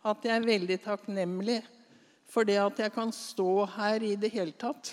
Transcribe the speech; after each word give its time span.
at 0.00 0.24
jeg 0.24 0.32
er 0.32 0.48
veldig 0.48 0.78
takknemlig 0.84 1.60
for 2.30 2.46
det 2.46 2.60
at 2.62 2.78
jeg 2.84 2.92
kan 2.94 3.10
stå 3.12 3.66
her 3.74 4.04
i 4.06 4.14
det 4.20 4.30
hele 4.32 4.54
tatt. 4.56 4.92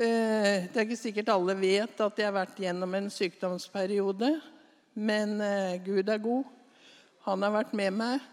Eh, 0.00 0.66
det 0.72 0.78
er 0.78 0.86
ikke 0.86 0.96
sikkert 0.96 1.32
alle 1.34 1.54
vet 1.60 1.98
at 2.00 2.18
jeg 2.18 2.28
har 2.30 2.38
vært 2.38 2.60
gjennom 2.62 2.94
en 2.96 3.10
sykdomsperiode. 3.12 4.32
Men 4.96 5.36
eh, 5.44 5.76
Gud 5.84 6.08
er 6.08 6.22
god. 6.24 6.48
Han 7.26 7.44
har 7.44 7.52
vært 7.58 7.74
med 7.76 7.98
meg. 7.98 8.24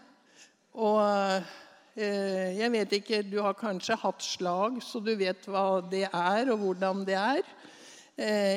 Og 0.78 1.02
eh, 1.98 2.56
jeg 2.56 2.72
vet 2.72 2.94
ikke 3.00 3.20
Du 3.26 3.40
har 3.44 3.58
kanskje 3.58 3.98
hatt 4.00 4.24
slag, 4.24 4.80
så 4.82 5.02
du 5.02 5.12
vet 5.18 5.44
hva 5.50 5.82
det 5.84 6.06
er, 6.08 6.48
og 6.54 6.62
hvordan 6.62 7.04
det 7.08 7.18
er. 7.18 7.44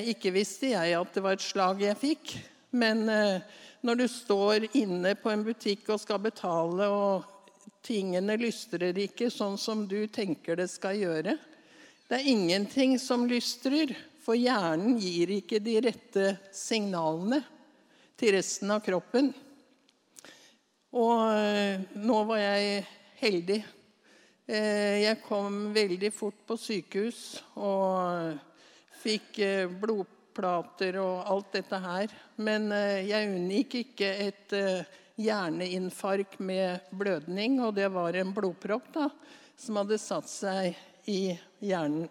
Ikke 0.09 0.31
visste 0.33 0.71
jeg 0.71 0.95
at 0.97 1.11
det 1.13 1.21
var 1.21 1.35
et 1.37 1.43
slag 1.43 1.83
jeg 1.83 1.99
fikk. 1.99 2.31
Men 2.71 3.03
når 3.83 3.99
du 3.99 4.05
står 4.07 4.67
inne 4.77 5.11
på 5.19 5.31
en 5.31 5.43
butikk 5.43 5.89
og 5.91 5.99
skal 5.99 6.21
betale, 6.23 6.87
og 6.87 7.41
tingene 7.85 8.37
lystrer 8.39 8.97
ikke 9.03 9.29
sånn 9.33 9.57
som 9.59 9.85
du 9.89 10.05
tenker 10.07 10.59
det 10.59 10.69
skal 10.71 10.99
gjøre. 10.99 11.35
Det 12.07 12.19
er 12.19 12.31
ingenting 12.31 12.97
som 12.99 13.25
lystrer, 13.29 13.93
for 14.21 14.37
hjernen 14.37 14.99
gir 15.01 15.31
ikke 15.33 15.61
de 15.63 15.79
rette 15.81 16.25
signalene 16.53 17.41
til 18.19 18.35
resten 18.35 18.69
av 18.73 18.83
kroppen. 18.85 19.31
Og 20.91 21.21
eh, 21.31 21.81
nå 22.03 22.17
var 22.29 22.41
jeg 22.41 22.83
heldig. 23.21 23.57
Eh, 24.45 24.97
jeg 25.07 25.21
kom 25.23 25.71
veldig 25.73 26.11
fort 26.13 26.43
på 26.45 26.57
sykehus 26.59 27.39
og 27.55 28.35
fikk 29.01 29.39
eh, 29.41 29.71
blodprøver 30.41 30.99
og 31.01 31.29
alt 31.29 31.53
dette 31.53 31.79
her. 31.81 32.13
Men 32.41 32.71
eh, 32.75 33.05
jeg 33.09 33.29
unngikk 33.29 33.77
ikke 33.83 34.09
et 34.27 34.55
eh, 34.57 34.97
hjerneinfarkt 35.21 36.39
med 36.39 36.81
blødning, 36.91 37.59
og 37.61 37.75
det 37.77 37.89
var 37.93 38.17
en 38.17 38.33
blodpropp 38.33 38.89
da, 38.95 39.09
som 39.59 39.79
hadde 39.81 39.99
satt 40.01 40.29
seg 40.29 40.77
i 41.09 41.35
hjernen. 41.61 42.09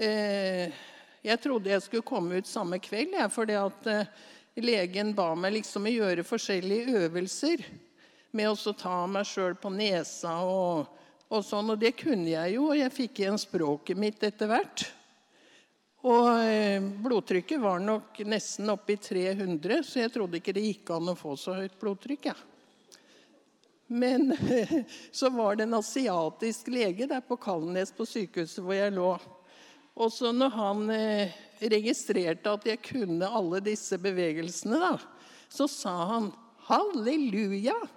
Eh, 0.00 0.72
jeg 1.20 1.40
trodde 1.42 1.68
jeg 1.68 1.84
skulle 1.84 2.06
komme 2.06 2.40
ut 2.40 2.48
samme 2.48 2.80
kveld, 2.80 3.12
jeg, 3.12 3.32
fordi 3.34 3.58
legen 4.60 5.12
ba 5.16 5.34
meg 5.36 5.58
liksom 5.58 5.88
å 5.88 5.92
gjøre 5.92 6.24
forskjellige 6.24 7.04
øvelser. 7.04 7.64
Med 8.32 8.46
å 8.46 8.72
ta 8.78 9.02
meg 9.10 9.26
sjøl 9.26 9.56
på 9.58 9.72
nesa 9.74 10.36
og, 10.46 10.86
og 11.28 11.42
sånn. 11.44 11.72
Og 11.74 11.80
det 11.82 11.96
kunne 11.98 12.28
jeg 12.30 12.54
jo, 12.54 12.68
og 12.70 12.78
jeg 12.78 12.94
fikk 12.94 13.22
igjen 13.24 13.40
språket 13.40 13.98
mitt 13.98 14.22
etter 14.22 14.50
hvert. 14.50 14.86
Og 16.00 16.28
eh, 16.48 16.80
blodtrykket 16.80 17.60
var 17.60 17.82
nok 17.84 18.22
nesten 18.24 18.70
oppe 18.72 18.94
i 18.94 19.00
300, 19.00 19.82
så 19.84 20.00
jeg 20.00 20.12
trodde 20.14 20.38
ikke 20.40 20.54
det 20.56 20.64
gikk 20.64 20.94
an 20.96 21.12
å 21.12 21.18
få 21.18 21.34
så 21.36 21.58
høyt 21.58 21.76
blodtrykk. 21.80 22.30
Ja. 22.30 22.36
Men 23.92 24.32
så 25.12 25.28
var 25.34 25.58
det 25.58 25.66
en 25.66 25.76
asiatisk 25.76 26.70
lege 26.72 27.08
der 27.10 27.20
på 27.26 27.36
Kalnes 27.42 27.92
på 27.92 28.06
sykehuset 28.08 28.64
hvor 28.64 28.78
jeg 28.78 28.96
lå. 28.96 29.12
Og 30.00 30.12
så 30.14 30.32
når 30.32 30.56
han 30.56 30.84
eh, 30.94 31.36
registrerte 31.68 32.56
at 32.56 32.68
jeg 32.70 32.80
kunne 32.86 33.28
alle 33.28 33.60
disse 33.60 33.98
bevegelsene, 34.00 34.80
da, 34.80 34.94
så 35.52 35.68
sa 35.68 35.96
han 36.14 36.32
'halleluja'. 36.64 37.88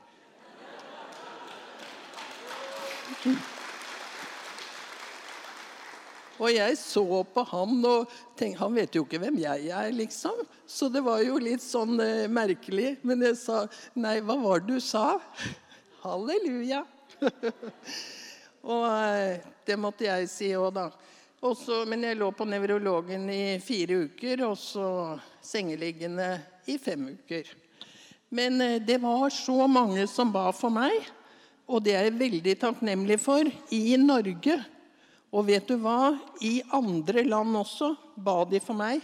Og 6.44 6.52
jeg 6.52 6.76
så 6.76 7.04
på 7.32 7.44
han 7.54 7.78
og 7.88 8.12
tenkte 8.36 8.60
Han 8.60 8.76
vet 8.76 8.96
jo 8.98 9.06
ikke 9.06 9.22
hvem 9.22 9.38
jeg 9.40 9.70
er, 9.72 9.92
liksom. 9.96 10.44
Så 10.68 10.90
det 10.92 11.04
var 11.06 11.22
jo 11.24 11.40
litt 11.40 11.64
sånn 11.64 11.96
eh, 12.04 12.28
merkelig. 12.28 12.98
Men 13.08 13.24
jeg 13.24 13.38
sa 13.40 13.64
Nei, 13.96 14.18
hva 14.26 14.36
var 14.42 14.64
det 14.64 14.76
du 14.76 14.84
sa? 14.84 15.16
Halleluja. 16.04 16.84
og 18.74 18.86
eh, 18.92 19.40
det 19.64 19.80
måtte 19.80 20.10
jeg 20.10 20.28
si 20.32 20.52
òg, 20.60 20.74
da. 20.76 20.90
Også, 21.44 21.82
men 21.88 22.04
jeg 22.08 22.20
lå 22.20 22.30
på 22.36 22.48
nevrologen 22.48 23.26
i 23.32 23.60
fire 23.64 24.04
uker, 24.08 24.46
og 24.48 24.60
så 24.60 24.88
sengeliggende 25.44 26.38
i 26.72 26.78
fem 26.80 27.10
uker. 27.16 27.48
Men 28.32 28.60
eh, 28.64 28.80
det 28.84 29.00
var 29.04 29.32
så 29.32 29.64
mange 29.72 30.08
som 30.12 30.32
ba 30.32 30.50
for 30.56 30.76
meg, 30.76 31.08
og 31.68 31.84
det 31.84 31.96
er 31.96 32.10
jeg 32.10 32.20
veldig 32.20 32.60
takknemlig 32.60 33.20
for, 33.24 33.48
i 33.72 33.96
Norge. 34.00 34.60
Og 35.34 35.48
vet 35.48 35.66
du 35.66 35.80
hva? 35.82 36.14
I 36.46 36.60
andre 36.78 37.24
land 37.26 37.58
også 37.58 37.90
ba 38.22 38.44
de 38.46 38.60
for 38.62 38.78
meg. 38.78 39.02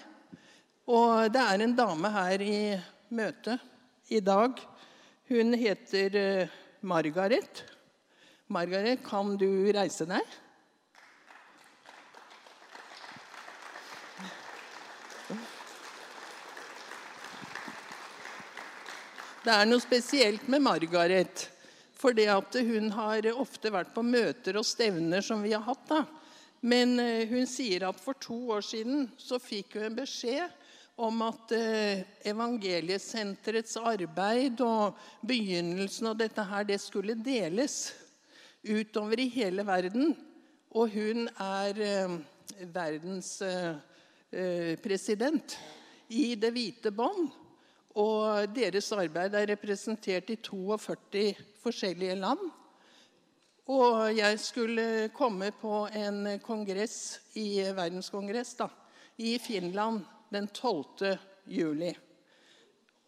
Og 0.89 1.25
det 1.33 1.41
er 1.41 1.63
en 1.65 1.73
dame 1.77 2.11
her 2.13 2.43
i 2.45 2.59
møtet 3.17 3.57
i 4.13 4.21
dag. 4.21 4.61
Hun 5.29 5.57
heter 5.57 6.17
eh, 6.17 6.53
Margaret. 6.85 7.63
Margaret, 8.49 9.01
kan 9.05 9.33
du 9.41 9.49
reise 9.73 10.05
deg? 10.09 10.37
Det 19.39 19.55
er 19.55 19.65
noe 19.65 19.81
spesielt 19.81 20.45
med 20.45 20.61
Margaret. 20.61 21.47
For 21.97 22.13
hun 22.13 22.93
har 22.93 23.25
ofte 23.33 23.73
vært 23.73 23.93
på 23.97 24.05
møter 24.05 24.61
og 24.61 24.65
stevner 24.65 25.25
som 25.25 25.41
vi 25.41 25.57
har 25.57 25.65
hatt. 25.65 25.85
da. 25.89 26.05
Men 26.61 26.99
eh, 26.99 27.27
hun 27.29 27.47
sier 27.47 27.85
at 27.87 27.99
for 28.01 28.17
to 28.19 28.35
år 28.55 28.63
siden 28.65 29.07
så 29.19 29.39
fikk 29.39 29.77
hun 29.77 29.87
en 29.87 29.99
beskjed 30.01 30.55
om 30.99 31.21
at 31.23 31.53
eh, 31.55 32.01
evangeliesenterets 32.27 33.77
arbeid 33.79 34.59
og 34.65 34.97
begynnelsen 35.27 36.11
av 36.11 36.17
dette 36.19 36.43
her, 36.43 36.67
det 36.67 36.81
skulle 36.83 37.15
deles 37.15 37.93
utover 38.67 39.23
i 39.23 39.29
hele 39.31 39.63
verden. 39.63 40.11
Og 40.75 40.91
hun 40.91 41.29
er 41.39 41.83
eh, 41.85 42.17
verdens 42.75 43.37
president 44.83 45.55
i 46.13 46.35
Det 46.37 46.51
hvite 46.53 46.91
bånd. 46.93 47.31
Og 47.97 48.51
deres 48.53 48.91
arbeid 48.93 49.33
er 49.33 49.47
representert 49.49 50.29
i 50.29 50.35
42 50.43 51.23
forskjellige 51.63 52.19
land. 52.19 52.43
Og 53.69 54.15
jeg 54.17 54.39
skulle 54.41 54.83
komme 55.13 55.51
på 55.53 55.83
en 55.93 56.23
kongress 56.41 57.19
i 57.37 57.61
verdenskongress 57.77 58.55
da, 58.57 58.65
i 59.21 59.35
Finland 59.37 60.01
den 60.33 60.47
12. 60.49 61.19
juli. 61.45 61.91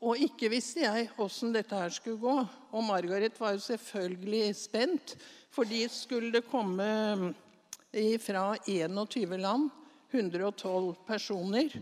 Og 0.05 0.21
ikke 0.21 0.51
visste 0.53 0.83
jeg 0.83 1.09
åssen 1.21 1.53
dette 1.53 1.77
her 1.77 1.89
skulle 1.93 2.21
gå. 2.21 2.35
Og 2.77 2.85
Margaret 2.85 3.39
var 3.41 3.55
jo 3.55 3.63
selvfølgelig 3.65 4.55
spent, 4.57 5.15
for 5.49 5.65
de 5.65 5.81
skulle 5.89 6.29
det 6.33 6.45
komme 6.49 7.33
fra 8.21 8.45
21 8.69 9.37
land, 9.41 9.69
112 10.13 10.95
personer. 11.07 11.73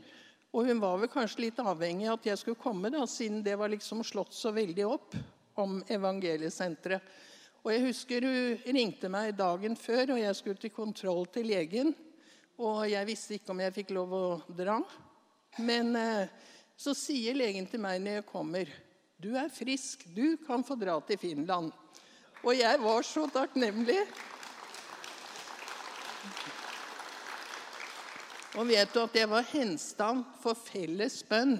Og 0.55 0.69
hun 0.69 0.79
var 0.79 1.01
vel 1.01 1.11
kanskje 1.11 1.49
litt 1.49 1.59
avhengig 1.59 2.07
av 2.07 2.21
at 2.21 2.31
jeg 2.31 2.41
skulle 2.41 2.63
komme, 2.63 2.91
da, 2.95 3.03
siden 3.07 3.43
det 3.43 3.59
var 3.59 3.71
liksom 3.75 4.05
slått 4.07 4.31
så 4.35 4.55
veldig 4.55 4.87
opp 4.87 5.19
om 5.59 5.81
evangeliesenteret. 5.91 7.03
Og 7.63 7.73
jeg 7.73 7.85
husker 7.89 8.25
Hun 8.25 8.75
ringte 8.75 9.09
meg 9.11 9.35
dagen 9.37 9.75
før, 9.75 10.15
og 10.15 10.21
jeg 10.21 10.35
skulle 10.37 10.61
til 10.61 10.73
kontroll 10.73 11.25
til 11.33 11.49
legen. 11.49 11.93
Og 12.59 12.85
jeg 12.91 13.07
visste 13.07 13.37
ikke 13.37 13.53
om 13.53 13.61
jeg 13.63 13.75
fikk 13.75 13.93
lov 13.95 14.13
å 14.15 14.25
dra. 14.55 14.79
Men 15.63 15.95
eh, 15.95 16.31
så 16.79 16.95
sier 16.95 17.35
legen 17.35 17.67
til 17.67 17.81
meg 17.83 18.01
når 18.03 18.19
jeg 18.19 18.29
kommer, 18.31 18.71
'Du 19.19 19.35
er 19.35 19.51
frisk. 19.51 20.05
Du 20.15 20.37
kan 20.47 20.63
få 20.63 20.75
dra 20.79 20.99
til 21.03 21.17
Finland.' 21.19 21.71
Og 22.43 22.55
jeg 22.55 22.79
var 22.79 23.03
så 23.03 23.25
takknemlig. 23.27 23.99
Og 28.55 28.67
vet 28.67 28.93
du 28.93 29.01
at 29.03 29.15
jeg 29.15 29.29
var 29.29 29.43
henstand 29.51 30.23
for 30.39 30.55
felles 30.55 31.19
bønn 31.27 31.59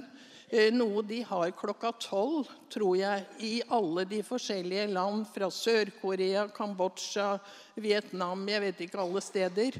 Eh, 0.51 0.71
noe 0.73 1.03
de 1.05 1.19
har 1.29 1.51
klokka 1.53 1.91
tolv, 2.01 2.47
tror 2.73 2.95
jeg, 2.97 3.25
i 3.45 3.51
alle 3.69 4.01
de 4.09 4.23
forskjellige 4.25 4.87
land, 4.89 5.27
fra 5.29 5.45
Sør-Korea, 5.53 6.47
Kambodsja, 6.49 7.35
Vietnam, 7.77 8.47
jeg 8.49 8.63
vet 8.63 8.81
ikke 8.87 9.01
alle 9.03 9.21
steder. 9.21 9.77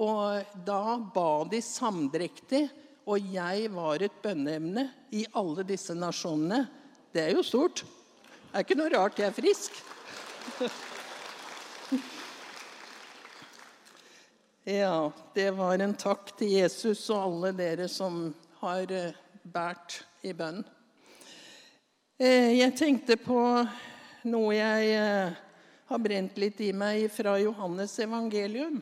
Og 0.00 0.56
da 0.64 0.96
ba 1.12 1.44
de 1.52 1.60
samdrektig, 1.60 2.62
og 3.04 3.28
jeg 3.34 3.68
var 3.76 4.02
et 4.02 4.16
bønneemne 4.24 4.88
i 5.12 5.26
alle 5.36 5.66
disse 5.68 5.92
nasjonene. 5.94 6.64
Det 7.12 7.26
er 7.26 7.36
jo 7.36 7.44
stort. 7.44 7.84
Det 7.84 8.56
er 8.56 8.64
ikke 8.64 8.80
noe 8.80 8.92
rart 8.96 9.20
jeg 9.20 9.28
er 9.28 9.36
frisk. 9.36 9.80
Ja, 14.66 15.12
det 15.30 15.52
var 15.54 15.78
en 15.78 15.92
takk 15.94 16.32
til 16.40 16.56
Jesus 16.56 17.04
og 17.14 17.20
alle 17.20 17.52
dere 17.54 17.84
som 17.86 18.32
har 18.58 18.90
eh, 18.90 19.14
båret 19.46 20.00
i 20.26 20.32
bønn. 20.36 20.64
Eh, 22.18 22.52
jeg 22.58 22.74
tenkte 22.78 23.16
på 23.20 23.38
noe 24.26 24.54
jeg 24.56 24.92
eh, 24.96 25.36
har 25.86 26.02
brent 26.02 26.38
litt 26.40 26.60
i 26.64 26.72
meg 26.74 27.06
fra 27.14 27.36
Johannes 27.38 27.94
evangelium. 28.02 28.80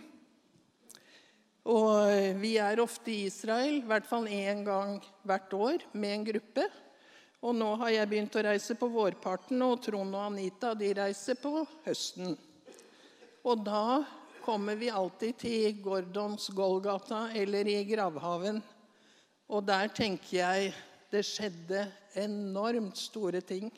Og 1.64 2.36
vi 2.40 2.56
er 2.60 2.80
ofte 2.82 3.08
i 3.12 3.24
Israel, 3.28 3.78
i 3.78 3.86
hvert 3.88 4.08
fall 4.08 4.26
én 4.28 4.64
gang 4.66 4.98
hvert 5.24 5.54
år, 5.56 5.84
med 5.92 6.18
en 6.18 6.26
gruppe. 6.28 6.66
Og 7.44 7.56
nå 7.56 7.70
har 7.80 7.92
jeg 7.92 8.08
begynt 8.08 8.36
å 8.36 8.44
reise 8.44 8.76
på 8.76 8.88
vårparten, 8.92 9.60
og 9.64 9.80
Trond 9.84 10.16
og 10.16 10.26
Anita 10.30 10.74
de 10.76 10.92
reiser 10.96 11.36
på 11.40 11.64
høsten. 11.84 12.36
Og 13.44 13.64
da 13.64 14.04
kommer 14.44 14.76
vi 14.80 14.92
alltid 14.92 15.40
til 15.40 15.80
Gordons 15.84 16.50
Golgata 16.56 17.26
eller 17.36 17.68
i 17.68 17.82
gravhaven. 17.88 18.62
Og 19.54 19.62
der 19.62 19.86
tenker 19.94 20.40
jeg 20.40 20.70
det 21.12 21.20
skjedde 21.22 21.84
enormt 22.18 22.98
store 22.98 23.38
ting. 23.46 23.68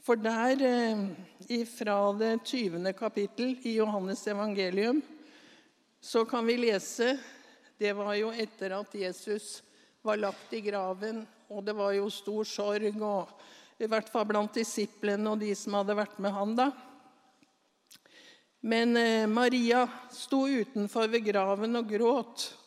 For 0.00 0.16
der, 0.16 0.56
eh, 0.64 1.64
fra 1.68 2.12
det 2.16 2.44
20. 2.44 2.92
kapittel 2.96 3.58
i 3.64 3.76
Johannes 3.76 4.26
evangelium, 4.26 5.02
så 6.00 6.24
kan 6.24 6.46
vi 6.46 6.56
lese 6.56 7.18
Det 7.78 7.92
var 7.92 8.14
jo 8.14 8.30
etter 8.30 8.70
at 8.70 8.94
Jesus 8.94 9.62
var 10.02 10.16
lagt 10.16 10.52
i 10.52 10.60
graven, 10.60 11.26
og 11.50 11.64
det 11.64 11.74
var 11.74 11.92
jo 11.92 12.08
stor 12.08 12.44
sorg, 12.44 13.02
og, 13.02 13.28
i 13.80 13.86
hvert 13.86 14.08
fall 14.08 14.24
blant 14.24 14.54
disiplene 14.54 15.32
og 15.32 15.40
de 15.40 15.50
som 15.54 15.74
hadde 15.74 15.96
vært 15.96 16.18
med 16.22 16.32
han 16.32 16.54
da. 16.54 16.70
Men 18.62 18.96
eh, 18.96 19.26
Maria 19.26 19.88
sto 20.12 20.46
utenfor 20.46 21.10
ved 21.10 21.26
graven 21.26 21.76
og 21.76 21.90
gråt. 21.90 22.63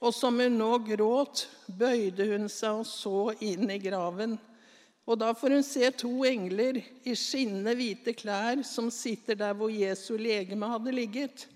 Og 0.00 0.14
som 0.16 0.38
hun 0.40 0.56
nå 0.56 0.70
gråt, 0.86 1.44
bøyde 1.68 2.24
hun 2.32 2.48
seg 2.48 2.80
og 2.80 2.86
så 2.88 3.32
inn 3.44 3.68
i 3.68 3.78
graven. 3.82 4.38
Og 5.04 5.18
da 5.20 5.32
får 5.36 5.56
hun 5.58 5.64
se 5.66 5.90
to 5.98 6.12
engler 6.24 6.78
i 6.80 7.14
skinnende 7.18 7.74
hvite 7.76 8.14
klær 8.16 8.62
som 8.64 8.88
sitter 8.94 9.36
der 9.36 9.56
hvor 9.58 9.72
Jesu 9.72 10.14
legeme 10.16 10.68
hadde 10.70 10.94
ligget. 10.94 11.46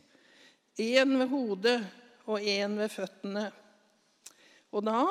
Én 0.77 1.17
ved 1.21 1.31
hodet 1.31 1.79
og 2.27 2.41
én 2.41 2.77
ved 2.81 2.91
føttene. 2.93 3.47
Og 4.75 4.85
da 4.85 5.05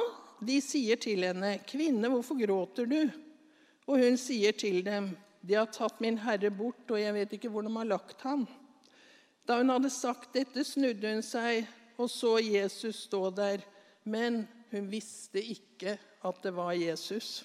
de 0.44 0.60
sier 0.62 1.00
til 1.00 1.24
henne, 1.24 1.60
'Kvinne, 1.64 2.10
hvorfor 2.10 2.36
gråter 2.36 2.86
du?' 2.86 3.14
Og 3.88 4.00
hun 4.00 4.18
sier 4.18 4.52
til 4.52 4.84
dem, 4.86 5.16
'De 5.42 5.56
har 5.56 5.72
tatt 5.72 6.02
min 6.02 6.18
Herre 6.18 6.52
bort, 6.52 6.92
og 6.92 7.00
jeg 7.00 7.14
vet 7.14 7.34
ikke 7.34 7.50
hvor 7.50 7.64
de 7.64 7.72
har 7.72 7.88
lagt 7.88 8.22
ham.' 8.22 8.48
Da 9.48 9.58
hun 9.58 9.70
hadde 9.70 9.90
sagt 9.90 10.34
dette, 10.34 10.64
snudde 10.64 11.14
hun 11.14 11.24
seg 11.24 11.68
og 11.98 12.10
så 12.12 12.38
Jesus 12.42 13.06
stå 13.08 13.30
der. 13.30 13.64
Men 14.04 14.44
hun 14.72 14.90
visste 14.92 15.42
ikke 15.42 15.98
at 16.24 16.44
det 16.44 16.54
var 16.56 16.74
Jesus. 16.74 17.44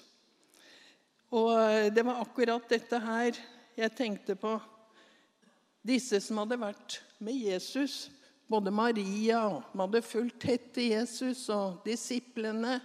Og 1.29 1.53
eh, 1.53 1.89
det 1.93 2.03
var 2.05 2.23
akkurat 2.23 2.69
dette 2.71 2.99
her 3.03 3.37
jeg 3.77 3.95
tenkte 3.95 4.35
på. 4.39 4.55
Disse 5.85 6.19
som 6.23 6.41
hadde 6.41 6.59
vært 6.59 6.99
med 7.23 7.37
Jesus, 7.37 8.09
både 8.49 8.73
Maria 8.73 9.43
og 9.47 9.59
som 9.69 9.83
hadde 9.85 10.03
fulgt 10.03 10.41
tett 10.43 10.71
til 10.75 10.95
Jesus, 10.95 11.45
og 11.53 11.83
disiplene. 11.85 12.79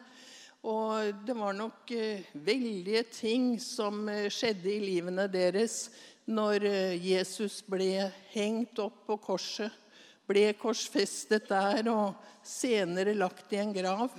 Og 0.65 1.25
det 1.27 1.37
var 1.37 1.57
nok 1.57 1.91
eh, 1.97 2.27
veldige 2.35 3.05
ting 3.15 3.55
som 3.63 4.05
eh, 4.13 4.29
skjedde 4.33 4.71
i 4.75 4.83
livene 4.83 5.29
deres 5.33 5.89
når 6.25 6.63
Jesus 7.05 7.59
ble 7.69 8.07
hengt 8.33 8.79
opp 8.81 9.03
på 9.05 9.19
korset, 9.21 9.69
ble 10.29 10.49
korsfestet 10.57 11.49
der 11.51 11.89
og 11.93 12.15
senere 12.45 13.15
lagt 13.17 13.53
i 13.53 13.61
en 13.61 13.73
grav. 13.75 14.13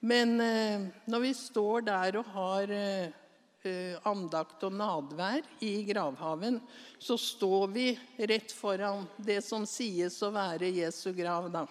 Men 0.00 0.38
eh, 0.40 0.86
når 1.10 1.24
vi 1.26 1.32
står 1.36 1.84
der 1.86 2.16
og 2.20 2.30
har 2.34 2.72
eh, 2.72 3.96
andakt 4.08 4.64
og 4.64 4.72
nadvær 4.72 5.44
i 5.60 5.74
gravhaven, 5.84 6.60
så 6.98 7.18
står 7.20 7.66
vi 7.74 7.90
rett 8.30 8.54
foran 8.56 9.04
det 9.20 9.42
som 9.44 9.66
sies 9.68 10.16
å 10.24 10.32
være 10.32 10.72
Jesu 10.72 11.12
grav. 11.12 11.50
da. 11.52 11.66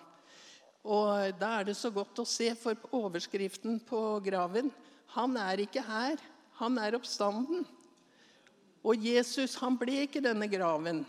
Og 0.86 1.34
da 1.40 1.56
er 1.60 1.70
det 1.70 1.78
så 1.78 1.92
godt 1.92 2.22
å 2.22 2.28
se, 2.28 2.54
for 2.56 2.78
overskriften 2.96 3.82
på 3.84 4.20
graven 4.24 4.72
Han 5.16 5.36
er 5.42 5.66
ikke 5.66 5.82
her, 5.82 6.22
han 6.62 6.78
er 6.78 6.96
oppstanden. 6.96 7.66
Og 8.86 8.96
Jesus 9.02 9.58
han 9.60 9.76
ble 9.76 10.04
ikke 10.06 10.22
denne 10.22 10.46
graven. 10.48 11.02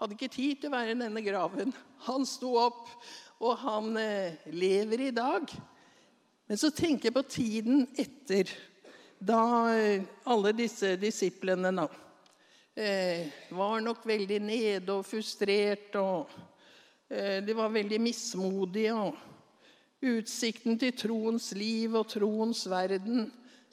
Hadde 0.00 0.16
ikke 0.16 0.32
tid 0.32 0.62
til 0.62 0.70
å 0.70 0.72
være 0.72 0.94
i 0.94 0.96
denne 0.96 1.20
graven. 1.20 1.74
Han 2.06 2.22
sto 2.24 2.54
opp, 2.56 2.86
og 3.44 3.58
han 3.60 3.98
eh, 4.00 4.38
lever 4.48 5.02
i 5.04 5.12
dag. 5.12 5.52
Men 6.48 6.60
så 6.60 6.70
tenker 6.72 7.10
jeg 7.10 7.16
på 7.18 7.24
tiden 7.28 7.82
etter, 8.00 8.48
da 9.20 9.42
eh, 9.74 10.06
alle 10.24 10.54
disse 10.56 10.94
disiplene 10.96 11.74
da, 11.76 11.84
eh, 12.80 13.28
var 13.52 13.84
nok 13.84 14.08
veldig 14.08 14.40
nede 14.40 14.96
og 14.96 15.04
frustrert. 15.04 15.92
og 16.00 16.32
De 17.44 17.60
var 17.60 17.76
veldig 17.76 18.00
mismodige. 18.00 18.96
og 18.96 20.08
Utsikten 20.16 20.80
til 20.80 20.96
troens 20.96 21.52
liv 21.52 21.92
og 21.92 22.08
troens 22.08 22.64
verden, 22.72 23.26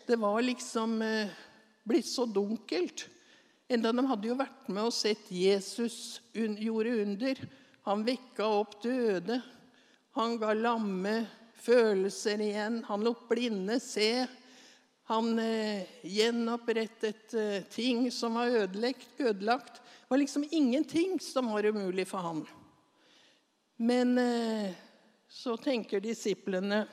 det 0.04 0.20
var 0.20 0.44
liksom 0.44 1.00
blitt 1.88 2.12
så 2.12 2.28
dunkelt. 2.28 3.08
Enda 3.68 3.92
de 3.92 4.04
hadde 4.08 4.30
jo 4.30 4.38
vært 4.40 4.70
med 4.72 4.88
og 4.88 4.94
sett 4.96 5.28
Jesus 5.34 6.22
gjorde 6.32 6.94
under. 7.04 7.40
Han 7.88 8.06
vekka 8.08 8.48
opp 8.48 8.78
døde. 8.84 9.42
Han 10.16 10.38
ga 10.40 10.54
lamme 10.56 11.18
følelser 11.60 12.42
igjen. 12.46 12.82
Han 12.88 13.04
lot 13.04 13.26
blinde 13.28 13.76
se. 13.84 14.26
Han 15.12 15.40
eh, 15.40 15.84
gjenopprettet 16.04 17.36
eh, 17.36 17.62
ting 17.72 18.08
som 18.12 18.40
var 18.40 18.56
ødelagt, 18.64 19.08
ødelagt. 19.18 19.82
Det 19.84 20.12
var 20.12 20.24
liksom 20.24 20.48
ingenting 20.52 21.20
som 21.20 21.52
var 21.52 21.68
umulig 21.68 22.08
for 22.08 22.24
han. 22.24 22.42
Men 23.78 24.18
eh, 24.18 24.72
så 25.28 25.58
tenker 25.58 26.00
disiplene 26.00 26.86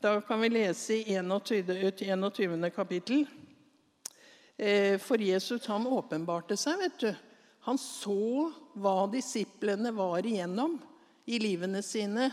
Da 0.00 0.20
kan 0.20 0.40
vi 0.40 0.48
lese 0.48 0.94
i 0.94 1.16
21. 1.16 1.94
21. 1.98 2.70
kapittel. 2.70 3.24
Eh, 4.56 4.98
for 4.98 5.20
Jesus 5.20 5.66
han 5.66 5.86
åpenbarte 5.86 6.56
seg. 6.56 6.78
vet 6.78 6.98
du. 6.98 7.14
Han 7.68 7.78
så 7.78 8.52
hva 8.78 9.06
disiplene 9.12 9.92
var 9.92 10.24
igjennom 10.24 10.78
i 11.26 11.40
livene 11.42 11.82
sine, 11.82 12.30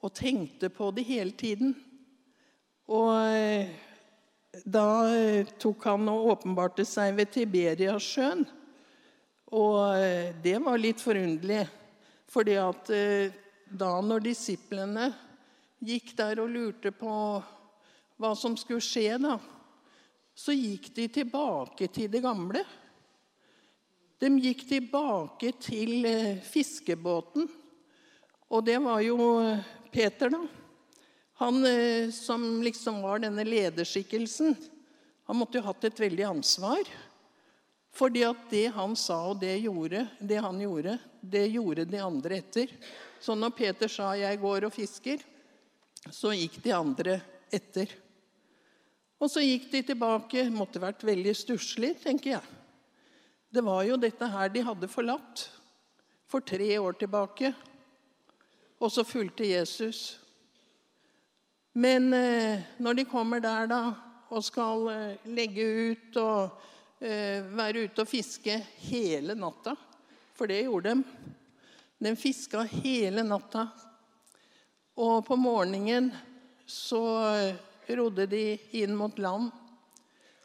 og 0.00 0.14
tenkte 0.16 0.70
på 0.72 0.90
det 0.96 1.04
hele 1.08 1.32
tiden. 1.36 1.74
Og 2.88 3.10
eh, 3.34 3.72
da 4.64 4.86
eh, 5.10 5.50
tok 5.58 5.84
han 5.90 6.08
og 6.12 6.30
åpenbarte 6.36 6.86
seg 6.88 7.16
ved 7.18 7.32
Tiberiasjøen. 7.34 8.46
Og 9.50 9.98
det 10.44 10.54
var 10.62 10.78
litt 10.78 11.00
forunderlig, 11.02 11.64
fordi 12.30 12.54
at 12.62 12.90
da 13.66 13.88
når 13.98 14.22
disiplene 14.28 15.08
gikk 15.82 16.12
der 16.20 16.38
og 16.38 16.52
lurte 16.54 16.92
på 16.94 17.14
hva 18.14 18.30
som 18.38 18.54
skulle 18.54 18.84
skje, 18.84 19.16
da, 19.18 19.40
så 20.40 20.54
gikk 20.56 20.94
de 20.96 21.04
tilbake 21.12 21.88
til 21.92 22.08
det 22.08 22.22
gamle. 22.24 22.62
De 24.20 24.30
gikk 24.40 24.64
tilbake 24.70 25.52
til 25.60 26.06
eh, 26.08 26.40
fiskebåten. 26.44 27.44
Og 28.48 28.64
det 28.64 28.78
var 28.80 29.02
jo 29.04 29.18
eh, 29.42 29.68
Peter, 29.92 30.32
da. 30.32 30.40
Han 31.42 31.60
eh, 31.68 32.08
som 32.14 32.62
liksom 32.64 33.02
var 33.04 33.20
denne 33.20 33.44
lederskikkelsen. 33.44 34.56
Han 35.28 35.40
måtte 35.42 35.60
jo 35.60 35.66
hatt 35.68 35.84
et 35.90 36.02
veldig 36.08 36.28
ansvar. 36.32 36.88
Fordi 37.92 38.24
at 38.24 38.48
det 38.48 38.66
han 38.72 38.96
sa 38.96 39.22
og 39.34 39.40
det, 39.44 39.58
gjorde, 39.60 40.06
det 40.20 40.40
han 40.40 40.60
gjorde, 40.62 40.98
det 41.20 41.48
gjorde 41.52 41.88
de 41.90 42.00
andre 42.00 42.40
etter. 42.40 42.72
Så 43.20 43.36
når 43.36 43.58
Peter 43.60 43.92
sa 43.92 44.14
'jeg 44.16 44.40
går 44.40 44.64
og 44.64 44.72
fisker', 44.72 45.24
så 46.08 46.32
gikk 46.32 46.62
de 46.64 46.72
andre 46.72 47.20
etter. 47.52 47.92
Og 49.20 49.28
så 49.28 49.42
gikk 49.44 49.68
de 49.72 49.82
tilbake. 49.90 50.46
Måtte 50.52 50.80
vært 50.80 51.04
veldig 51.04 51.34
stusslig, 51.36 51.94
tenker 52.00 52.38
jeg. 52.38 52.58
Det 53.50 53.62
var 53.66 53.82
jo 53.84 53.98
dette 54.00 54.28
her 54.30 54.52
de 54.52 54.62
hadde 54.64 54.88
forlatt 54.88 55.44
for 56.30 56.44
tre 56.46 56.70
år 56.78 56.96
tilbake. 56.96 57.52
Og 58.80 58.92
så 58.94 59.04
fulgte 59.04 59.44
Jesus. 59.44 60.20
Men 61.76 62.12
eh, 62.16 62.62
når 62.78 63.00
de 63.00 63.04
kommer 63.10 63.42
der 63.44 63.68
da, 63.70 63.80
og 64.30 64.44
skal 64.46 64.86
eh, 64.94 65.28
legge 65.34 65.66
ut 65.90 66.16
og 66.22 66.62
eh, 67.02 67.42
være 67.44 67.86
ute 67.86 68.04
og 68.04 68.10
fiske 68.10 68.56
hele 68.86 69.36
natta 69.38 69.74
For 70.38 70.50
det 70.50 70.62
gjorde 70.64 70.94
de. 70.94 71.28
De 72.00 72.14
fiska 72.16 72.64
hele 72.80 73.26
natta. 73.26 73.66
Og 74.96 75.26
på 75.26 75.36
morgenen 75.36 76.08
så 76.64 77.02
rodde 77.98 78.26
de 78.30 78.44
inn 78.78 78.94
mot 78.96 79.18
land. 79.18 79.50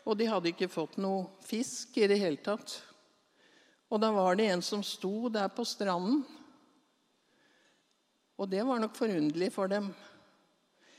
Og 0.05 0.17
de 0.17 0.27
hadde 0.29 0.51
ikke 0.51 0.69
fått 0.69 0.99
noe 1.01 1.41
fisk 1.45 1.97
i 1.97 2.09
det 2.09 2.19
hele 2.21 2.41
tatt. 2.45 2.77
Og 3.89 4.01
da 4.01 4.11
var 4.13 4.37
det 4.37 4.49
en 4.51 4.63
som 4.65 4.83
sto 4.85 5.29
der 5.33 5.49
på 5.53 5.65
stranden. 5.65 6.23
Og 8.35 8.49
det 8.51 8.65
var 8.67 8.81
nok 8.81 8.97
forunderlig 8.97 9.51
for 9.55 9.71
dem. 9.71 9.89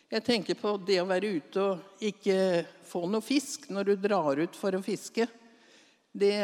Jeg 0.07 0.23
tenker 0.23 0.59
på 0.59 0.77
det 0.87 1.01
å 1.03 1.09
være 1.09 1.33
ute 1.35 1.63
og 1.63 2.03
ikke 2.07 2.39
få 2.87 3.05
noe 3.11 3.25
fisk 3.25 3.67
når 3.75 3.89
du 3.89 3.95
drar 3.99 4.39
ut 4.39 4.57
for 4.57 4.77
å 4.79 4.83
fiske. 4.85 5.27
Det 6.17 6.37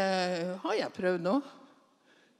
har 0.64 0.74
jeg 0.76 0.96
prøvd 0.96 1.22
nå. 1.24 1.36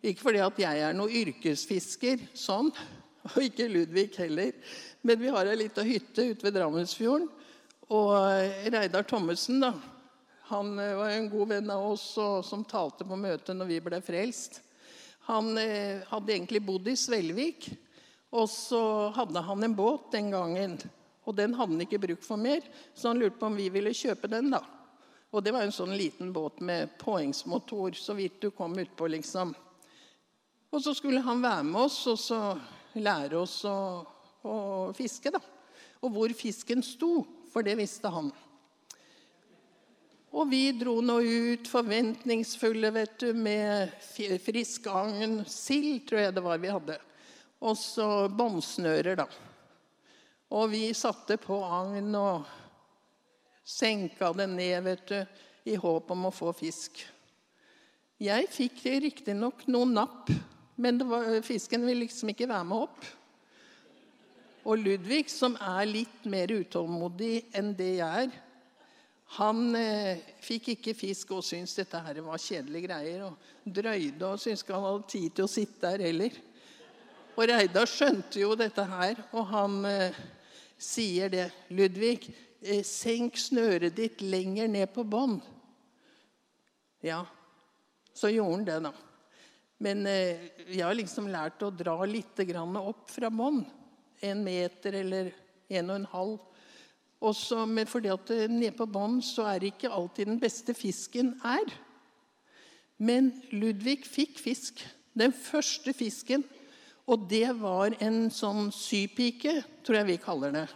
Ikke 0.03 0.27
fordi 0.27 0.43
at 0.43 0.59
jeg 0.59 0.83
er 0.83 0.97
noen 0.99 1.15
yrkesfisker, 1.23 2.27
sånn, 2.35 2.73
og 3.31 3.39
ikke 3.47 3.71
Ludvig 3.71 4.11
heller. 4.19 4.51
Men 5.07 5.21
vi 5.23 5.31
har 5.31 5.47
ei 5.47 5.61
lita 5.61 5.85
hytte 5.87 6.27
ute 6.33 6.49
ved 6.49 6.59
Drammensfjorden. 6.59 7.31
Og 7.91 8.13
Reidar 8.71 9.03
Thommessen, 9.09 9.63
da, 9.65 9.73
han 10.53 10.77
var 10.77 11.09
en 11.11 11.31
god 11.33 11.49
venn 11.49 11.71
av 11.73 11.87
oss 11.95 12.05
og, 12.21 12.45
som 12.45 12.65
talte 12.69 13.07
på 13.09 13.17
møtet 13.17 13.57
når 13.57 13.71
vi 13.71 13.81
ble 13.83 14.03
frelst. 14.05 14.61
Han 15.29 15.57
eh, 15.59 16.03
hadde 16.11 16.35
egentlig 16.35 16.63
bodd 16.67 16.89
i 16.91 16.97
Svelvik, 16.99 17.71
og 18.35 18.49
så 18.51 18.83
hadde 19.15 19.43
han 19.47 19.65
en 19.65 19.77
båt 19.77 20.11
den 20.13 20.33
gangen. 20.35 20.77
Og 21.25 21.37
den 21.39 21.55
hadde 21.55 21.77
han 21.77 21.85
ikke 21.85 22.01
bruk 22.03 22.25
for 22.27 22.41
mer, 22.41 22.65
så 22.95 23.13
han 23.13 23.21
lurte 23.23 23.39
på 23.39 23.49
om 23.51 23.59
vi 23.59 23.69
ville 23.71 23.95
kjøpe 23.95 24.31
den. 24.31 24.51
da. 24.55 24.63
Og 25.33 25.45
det 25.45 25.55
var 25.55 25.65
en 25.65 25.73
sånn 25.73 25.95
liten 25.97 26.33
båt 26.35 26.61
med 26.61 26.97
påhengsmotor, 27.01 27.95
så 27.97 28.17
vidt 28.19 28.41
du 28.43 28.51
kom 28.53 28.75
utpå, 28.79 29.09
liksom. 29.15 29.55
Og 30.73 30.83
så 30.83 30.93
skulle 30.97 31.23
han 31.25 31.41
være 31.45 31.65
med 31.69 31.81
oss 31.85 32.01
og 32.11 32.19
så 32.21 32.41
lære 32.99 33.39
oss 33.41 33.61
å, 33.69 33.77
å 34.49 34.57
fiske, 34.97 35.33
da. 35.33 35.41
Og 36.03 36.13
hvor 36.13 36.35
fisken 36.37 36.83
sto, 36.85 37.23
for 37.53 37.67
det 37.67 37.77
visste 37.79 38.11
han. 38.13 38.33
Og 40.33 40.49
vi 40.49 40.71
dro 40.73 40.97
nå 41.05 41.19
ut 41.21 41.69
forventningsfulle 41.69 42.89
vet 42.95 43.19
du, 43.21 43.33
med 43.37 43.93
frisk 44.41 44.89
agn. 44.89 45.43
Sild, 45.45 46.07
tror 46.09 46.23
jeg 46.23 46.35
det 46.37 46.45
var 46.45 46.61
vi 46.63 46.73
hadde. 46.73 46.97
Og 47.61 47.77
så 47.79 48.09
båndsnører, 48.33 49.21
da. 49.21 49.27
Og 50.53 50.73
vi 50.73 50.87
satte 50.97 51.37
på 51.41 51.61
agn 51.65 52.09
og 52.17 52.49
senka 53.65 54.33
det 54.37 54.49
ned 54.53 54.79
vet 54.89 55.05
du, 55.09 55.19
i 55.69 55.77
håp 55.79 56.11
om 56.11 56.27
å 56.27 56.35
få 56.35 56.51
fisk. 56.57 57.05
Jeg 58.23 58.49
fikk 58.51 58.81
riktignok 59.05 59.67
noen 59.71 59.93
napp, 60.01 60.33
men 60.81 60.99
var, 61.07 61.29
fisken 61.45 61.85
ville 61.87 62.07
liksom 62.07 62.33
ikke 62.33 62.49
være 62.51 62.67
med 62.67 62.87
opp. 62.89 63.05
Og 64.63 64.79
Ludvig, 64.79 65.27
som 65.33 65.57
er 65.59 65.89
litt 65.91 66.27
mer 66.31 66.53
utålmodig 66.55 67.49
enn 67.59 67.73
det 67.75 67.97
jeg 67.99 68.27
er, 68.27 68.41
han 69.39 69.73
eh, 69.79 70.21
fikk 70.45 70.75
ikke 70.75 70.93
fisk 70.93 71.31
og 71.33 71.45
syntes 71.47 71.79
dette 71.79 72.01
her 72.05 72.21
var 72.21 72.41
kjedelige 72.41 72.85
greier. 72.85 73.23
Og 73.31 73.73
drøyde 73.79 74.29
og 74.29 74.41
syntes 74.41 74.65
ikke 74.65 74.77
han 74.77 74.85
hadde 74.91 75.09
tid 75.15 75.29
til 75.33 75.47
å 75.47 75.53
sitte 75.53 75.89
der 75.89 76.05
heller. 76.05 76.37
Og 77.33 77.49
Reidar 77.49 77.89
skjønte 77.89 78.43
jo 78.43 78.53
dette 78.61 78.85
her, 78.91 79.23
og 79.33 79.47
han 79.49 79.79
eh, 79.89 80.19
sier 80.77 81.33
det. 81.33 81.49
'Ludvig, 81.73 82.29
eh, 82.61 82.83
senk 82.85 83.41
snøret 83.41 83.97
ditt 83.97 84.21
lenger 84.21 84.69
ned 84.69 84.93
på 84.93 85.05
bånn.' 85.09 85.41
Ja, 87.03 87.25
så 88.15 88.29
gjorde 88.31 88.53
han 88.53 88.67
det, 88.69 88.79
da. 88.85 88.93
Men 89.83 90.05
eh, 90.07 90.51
jeg 90.69 90.85
har 90.85 90.95
liksom 90.95 91.33
lært 91.33 91.65
å 91.65 91.73
dra 91.73 91.97
litt 92.05 92.39
opp 92.79 93.09
fra 93.11 93.33
bånn. 93.33 93.65
En 94.23 94.43
meter 94.45 95.01
eller 95.03 95.33
en 95.73 95.91
og 95.91 95.97
en 95.97 96.09
halv. 96.13 96.41
Også 97.23 97.67
med, 97.67 97.87
fordi 97.91 98.11
at 98.13 98.31
eh, 98.35 98.49
nede 98.51 98.75
på 98.77 98.87
bånn 98.91 99.21
så 99.23 99.47
er 99.51 99.63
det 99.63 99.75
ikke 99.75 99.93
alltid 99.95 100.31
den 100.31 100.41
beste 100.43 100.75
fisken 100.75 101.37
er. 101.47 101.71
Men 103.03 103.31
Ludvig 103.51 104.03
fikk 104.07 104.41
fisk. 104.43 104.83
Den 105.19 105.35
første 105.35 105.93
fisken 105.93 106.45
og 107.11 107.27
det 107.31 107.49
var 107.59 107.97
en 108.03 108.29
sånn 108.31 108.71
sypike, 108.75 109.59
tror 109.83 110.01
jeg 110.01 110.09
vi 110.13 110.23
kaller 110.23 110.55
det. 110.55 110.67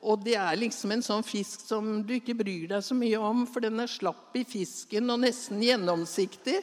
Og 0.00 0.22
det 0.24 0.36
er 0.40 0.56
liksom 0.56 0.94
en 0.94 1.02
sånn 1.04 1.24
fisk 1.26 1.66
som 1.66 1.98
du 2.06 2.14
ikke 2.16 2.38
bryr 2.38 2.68
deg 2.70 2.84
så 2.84 2.96
mye 2.96 3.18
om, 3.20 3.42
for 3.50 3.64
den 3.64 3.82
er 3.82 3.90
slapp 3.90 4.36
i 4.38 4.46
fisken 4.48 5.10
og 5.12 5.20
nesten 5.26 5.60
gjennomsiktig. 5.64 6.60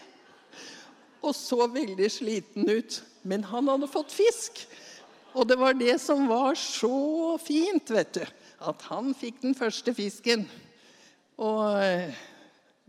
Og 1.22 1.36
så 1.36 1.68
veldig 1.70 2.10
sliten 2.14 2.70
ut. 2.70 3.02
Men 3.28 3.44
han 3.50 3.68
hadde 3.70 3.92
fått 3.92 4.16
fisk. 4.16 4.64
Og 5.38 5.46
det 5.46 5.58
var 5.60 5.76
det 5.78 6.00
som 6.02 6.26
var 6.26 6.58
så 6.58 7.38
fint, 7.38 7.92
vet 7.94 8.16
du. 8.18 8.24
At 8.66 8.82
han 8.90 9.12
fikk 9.14 9.44
den 9.44 9.54
første 9.58 9.94
fisken. 9.94 10.48
Og 11.38 11.78
eh, 11.78 12.16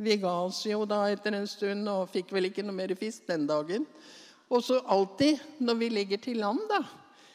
vi 0.01 0.17
ga 0.23 0.33
oss 0.47 0.63
jo 0.65 0.87
da 0.89 1.03
etter 1.13 1.37
en 1.37 1.49
stund 1.51 1.91
og 1.93 2.09
fikk 2.09 2.33
vel 2.33 2.49
ikke 2.49 2.65
noe 2.65 2.79
mer 2.79 2.95
fisk 2.97 3.27
den 3.29 3.45
dagen. 3.49 3.85
Og 4.49 4.65
så 4.65 4.79
alltid 4.81 5.61
når 5.61 5.77
vi 5.83 5.91
ligger 5.93 6.23
til 6.25 6.41
land, 6.41 6.63
da, 6.71 6.81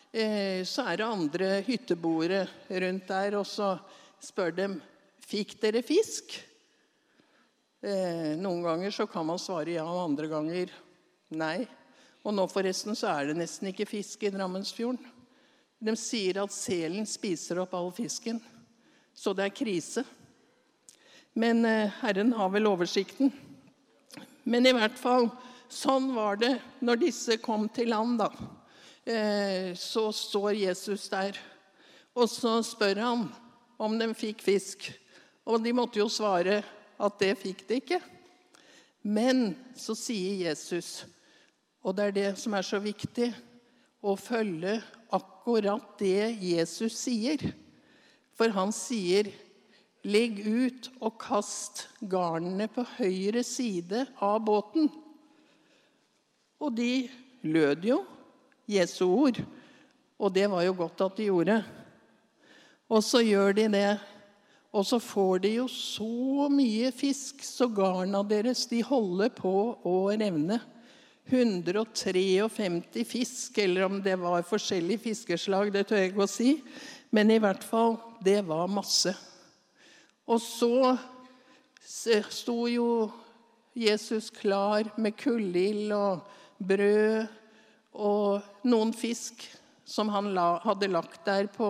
eh, 0.09 0.65
så 0.65 0.87
er 0.89 0.97
det 0.97 1.11
andre 1.11 1.51
hytteboere 1.67 2.47
rundt 2.81 3.05
der, 3.13 3.37
og 3.37 3.45
så 3.45 3.75
spør 4.23 4.57
dem 4.63 4.79
fikk 5.21 5.59
dere 5.61 5.85
fisk. 5.85 6.39
Eh, 7.85 8.33
noen 8.41 8.65
ganger 8.65 8.97
så 8.97 9.05
kan 9.11 9.29
man 9.29 9.37
svare 9.37 9.77
ja, 9.77 9.85
og 9.85 10.07
andre 10.07 10.31
ganger 10.31 10.73
nei. 11.37 11.67
Og 12.23 12.35
nå 12.35 12.47
forresten 12.51 12.95
så 12.95 13.11
er 13.11 13.29
det 13.29 13.37
nesten 13.41 13.69
ikke 13.71 13.87
fisk 13.89 14.23
i 14.23 14.31
Drammensfjorden. 14.31 15.01
De 15.83 15.95
sier 15.99 16.39
at 16.39 16.53
selen 16.55 17.07
spiser 17.09 17.59
opp 17.59 17.73
all 17.75 17.91
fisken, 17.91 18.39
så 19.13 19.33
det 19.35 19.49
er 19.49 19.57
krise. 19.57 20.05
Men 21.35 21.65
eh, 21.67 21.91
Herren 21.99 22.31
har 22.37 22.53
vel 22.53 22.69
oversikten. 22.69 23.33
Men 24.47 24.67
i 24.67 24.75
hvert 24.75 24.95
fall 24.99 25.27
Sånn 25.73 26.11
var 26.13 26.37
det 26.37 26.51
når 26.85 26.99
disse 27.01 27.39
kom 27.41 27.65
til 27.73 27.89
land. 27.89 28.19
da. 28.21 28.29
Eh, 29.09 29.73
så 29.73 30.11
står 30.13 30.53
Jesus 30.59 31.07
der, 31.09 31.39
og 32.13 32.29
så 32.29 32.59
spør 32.61 33.01
han 33.01 33.23
om 33.81 33.95
de 33.97 34.11
fikk 34.13 34.43
fisk. 34.45 34.91
Og 35.49 35.63
de 35.63 35.73
måtte 35.73 35.99
jo 35.99 36.05
svare 36.13 36.61
at 37.01 37.17
det 37.19 37.33
fikk 37.41 37.65
de 37.67 37.79
ikke. 37.81 37.99
Men 39.01 39.55
så 39.75 39.95
sier 39.97 40.45
Jesus, 40.45 41.03
og 41.83 41.95
det 41.95 42.05
er 42.05 42.15
det 42.15 42.29
som 42.39 42.55
er 42.55 42.65
så 42.65 42.79
viktig, 42.81 43.33
å 44.03 44.15
følge 44.19 44.77
akkurat 45.15 45.93
det 45.99 46.33
Jesus 46.43 46.95
sier. 46.97 47.43
For 48.35 48.51
han 48.51 48.71
sier, 48.75 49.31
'Legg 50.03 50.41
ut 50.43 50.89
og 50.99 51.15
kast 51.15 51.85
garnene 52.11 52.67
på 52.67 52.83
høyre 52.97 53.43
side 53.43 54.03
av 54.19 54.41
båten'. 54.43 54.89
Og 56.59 56.75
de 56.75 57.07
lød 57.43 57.85
jo 57.87 58.01
Jesu 58.67 59.05
ord. 59.05 59.39
Og 60.19 60.33
det 60.33 60.49
var 60.51 60.63
jo 60.63 60.75
godt 60.75 61.01
at 61.05 61.15
de 61.15 61.29
gjorde. 61.29 61.63
Og 62.91 63.03
så 63.03 63.23
gjør 63.23 63.55
de 63.55 63.67
det. 63.71 63.99
Og 64.73 64.85
så 64.85 64.99
får 64.99 65.43
de 65.43 65.55
jo 65.59 65.67
så 65.69 66.49
mye 66.49 66.91
fisk, 66.91 67.43
så 67.45 67.67
garna 67.69 68.23
deres 68.25 68.65
de 68.67 68.81
holder 68.83 69.29
på 69.29 69.53
å 69.85 69.97
revne. 70.11 70.59
153 71.25 73.05
fisk, 73.07 73.57
eller 73.57 73.85
om 73.87 74.01
det 74.03 74.15
var 74.19 74.43
forskjellige 74.47 75.05
fiskeslag, 75.07 75.71
det 75.73 75.87
tør 75.87 76.01
jeg 76.01 76.11
ikke 76.11 76.25
å 76.25 76.29
si. 76.29 76.51
Men 77.13 77.31
i 77.31 77.39
hvert 77.41 77.63
fall, 77.63 77.97
det 78.25 78.41
var 78.47 78.71
masse. 78.71 79.13
Og 80.27 80.41
så 80.41 80.97
sto 81.83 82.57
jo 82.71 82.87
Jesus 83.73 84.29
klar 84.33 84.91
med 85.01 85.15
kullild 85.17 85.91
og 85.95 86.27
brød 86.63 87.25
og 87.93 88.65
noen 88.65 88.93
fisk 88.95 89.43
som 89.85 90.09
han 90.13 90.31
la, 90.33 90.57
hadde 90.63 90.89
lagt 90.89 91.25
der 91.27 91.49
på, 91.53 91.69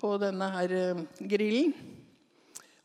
på 0.00 0.14
denne 0.20 0.48
her 0.54 0.72
eh, 0.72 1.04
grillen. 1.20 1.74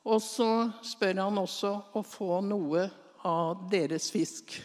Og 0.01 0.17
så 0.23 0.71
spør 0.85 1.21
han 1.21 1.37
også 1.37 1.75
å 1.93 2.01
få 2.05 2.41
noe 2.45 2.87
av 3.27 3.67
deres 3.71 4.09
fisk. 4.11 4.55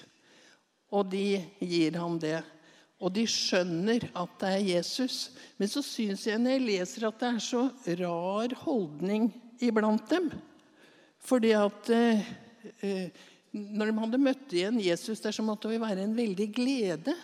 Og 0.95 1.09
de 1.11 1.41
gir 1.59 1.97
ham 1.99 2.19
det. 2.23 2.41
Og 2.97 3.13
de 3.13 3.27
skjønner 3.29 4.09
at 4.17 4.37
det 4.41 4.51
er 4.55 4.69
Jesus. 4.71 5.17
Men 5.61 5.71
så 5.71 5.83
syns 5.85 6.25
jeg 6.29 6.41
når 6.41 6.57
jeg 6.57 6.67
leser 6.67 7.09
at 7.09 7.21
det 7.21 7.31
er 7.35 7.45
så 7.45 7.65
rar 8.01 8.57
holdning 8.63 9.29
iblant 9.61 10.07
dem. 10.11 10.31
Fordi 11.27 11.57
at 11.59 11.95
eh, 11.95 12.29
eh 12.83 13.25
når 13.57 13.89
de 13.89 14.01
hadde 14.03 14.21
møtt 14.21 14.53
igjen 14.53 14.81
Jesus 14.85 15.23
der, 15.25 15.33
så 15.33 15.41
måtte 15.41 15.71
det 15.71 15.79
være 15.81 16.03
en 16.05 16.17
veldig 16.17 16.47
glede. 16.53 17.15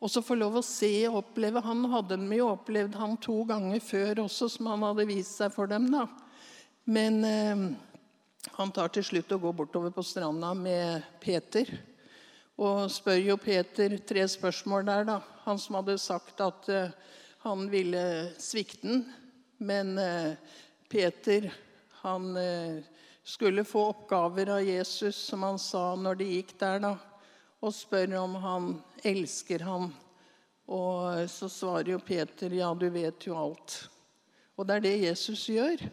Og 0.00 0.10
så 0.10 0.22
få 0.24 0.34
lov 0.34 0.56
å 0.58 0.64
se 0.66 0.90
og 1.06 1.20
oppleve 1.20 1.60
Han 1.62 1.84
hadde 1.92 2.16
de 2.18 2.38
jo 2.38 2.48
opplevd 2.50 2.96
han 2.98 3.18
to 3.20 3.42
ganger 3.46 3.82
før 3.84 4.24
også, 4.24 4.48
som 4.50 4.70
han 4.72 4.82
hadde 4.88 5.06
vist 5.10 5.36
seg 5.38 5.52
for 5.54 5.70
dem. 5.70 5.86
da. 5.92 6.06
Men 6.90 7.20
eh, 7.24 7.64
han 8.56 8.72
tar 8.74 8.90
til 8.94 9.06
slutt 9.06 9.36
og 9.36 9.46
går 9.46 9.56
bortover 9.60 9.94
på 9.94 10.02
stranda 10.06 10.54
med 10.58 11.06
Peter. 11.22 11.68
Og 12.60 12.90
spør 12.92 13.16
jo 13.24 13.38
Peter 13.40 13.94
tre 14.04 14.26
spørsmål 14.28 14.84
der, 14.84 15.06
da. 15.08 15.14
Han 15.46 15.58
som 15.58 15.78
hadde 15.78 15.94
sagt 15.96 16.42
at 16.44 16.66
eh, 16.68 16.90
han 17.40 17.70
ville 17.72 18.02
svikte 18.36 18.84
den. 18.84 19.06
Men 19.64 19.94
eh, 19.96 20.34
Peter, 20.92 21.46
han 22.02 22.36
eh, 22.36 22.82
skulle 23.24 23.64
få 23.64 23.86
oppgaver 23.94 24.52
av 24.58 24.60
Jesus, 24.66 25.16
som 25.30 25.48
han 25.48 25.56
sa 25.62 25.94
når 25.96 26.20
de 26.20 26.28
gikk 26.34 26.52
der, 26.60 26.84
da, 26.84 26.92
og 27.64 27.72
spør 27.72 28.18
om 28.20 28.36
han 28.44 28.68
elsker 29.08 29.64
ham. 29.64 29.88
Og 30.68 31.24
så 31.32 31.48
svarer 31.48 31.94
jo 31.94 32.04
Peter, 32.04 32.52
ja, 32.52 32.68
du 32.76 32.90
vet 32.92 33.24
jo 33.24 33.40
alt. 33.40 33.80
Og 34.60 34.68
det 34.68 34.76
er 34.76 34.84
det 34.84 34.96
Jesus 35.08 35.48
gjør. 35.48 35.88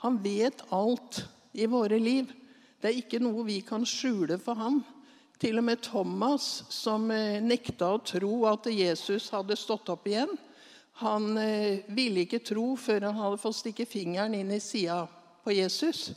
Han 0.00 0.16
vet 0.24 0.64
alt 0.72 1.26
i 1.52 1.68
våre 1.68 2.00
liv. 2.00 2.32
Det 2.80 2.88
er 2.88 3.04
ikke 3.04 3.20
noe 3.20 3.44
vi 3.44 3.60
kan 3.64 3.84
skjule 3.84 4.40
for 4.40 4.56
ham. 4.56 4.80
Til 5.36 5.58
og 5.60 5.66
med 5.68 5.82
Thomas, 5.84 6.64
som 6.72 7.10
eh, 7.12 7.42
nekta 7.44 7.90
å 7.92 8.00
tro 8.00 8.46
at 8.48 8.70
Jesus 8.72 9.28
hadde 9.34 9.58
stått 9.60 9.90
opp 9.92 10.06
igjen, 10.08 10.32
han 11.02 11.36
eh, 11.36 11.84
ville 11.92 12.24
ikke 12.24 12.40
tro 12.40 12.70
før 12.80 13.10
han 13.10 13.18
hadde 13.18 13.40
fått 13.42 13.58
stikke 13.58 13.84
fingeren 13.88 14.36
inn 14.38 14.54
i 14.54 14.62
sida 14.64 15.02
på 15.44 15.52
Jesus. 15.52 16.08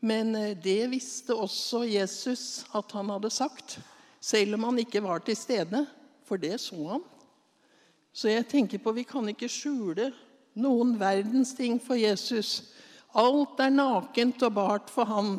Men 0.00 0.32
eh, 0.38 0.54
det 0.56 0.86
visste 0.94 1.36
også 1.36 1.84
Jesus 1.84 2.64
at 2.72 2.96
han 2.96 3.12
hadde 3.12 3.30
sagt, 3.30 3.76
selv 4.22 4.56
om 4.56 4.70
han 4.70 4.80
ikke 4.80 5.04
var 5.04 5.20
til 5.26 5.36
stede. 5.36 5.84
For 6.24 6.40
det 6.40 6.54
så 6.62 6.78
han. 6.86 7.02
Så 8.14 8.30
jeg 8.30 8.46
tenker 8.48 8.80
på 8.80 8.94
vi 8.96 9.04
kan 9.04 9.26
ikke 9.28 9.50
skjule 9.50 10.12
noen 10.56 10.94
verdens 11.00 11.52
ting 11.58 11.76
for 11.82 11.98
Jesus. 11.98 12.70
Alt 13.12 13.60
er 13.60 13.72
nakent 13.74 14.40
og 14.46 14.54
bart 14.56 14.88
for 14.92 15.08
han, 15.08 15.34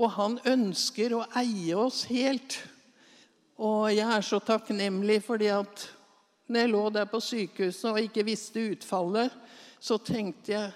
og 0.00 0.14
han 0.16 0.38
ønsker 0.48 1.12
å 1.12 1.26
eie 1.36 1.76
oss 1.76 2.06
helt. 2.08 2.56
Og 3.60 3.90
jeg 3.92 4.06
er 4.08 4.24
så 4.24 4.40
takknemlig 4.40 5.20
fordi 5.26 5.50
at 5.52 5.84
når 6.50 6.64
jeg 6.64 6.72
lå 6.72 6.84
der 6.94 7.08
på 7.10 7.20
sykehuset 7.22 7.90
og 7.92 8.00
ikke 8.00 8.24
visste 8.26 8.64
utfallet, 8.72 9.34
så 9.80 10.00
tenkte 10.00 10.56
jeg 10.56 10.70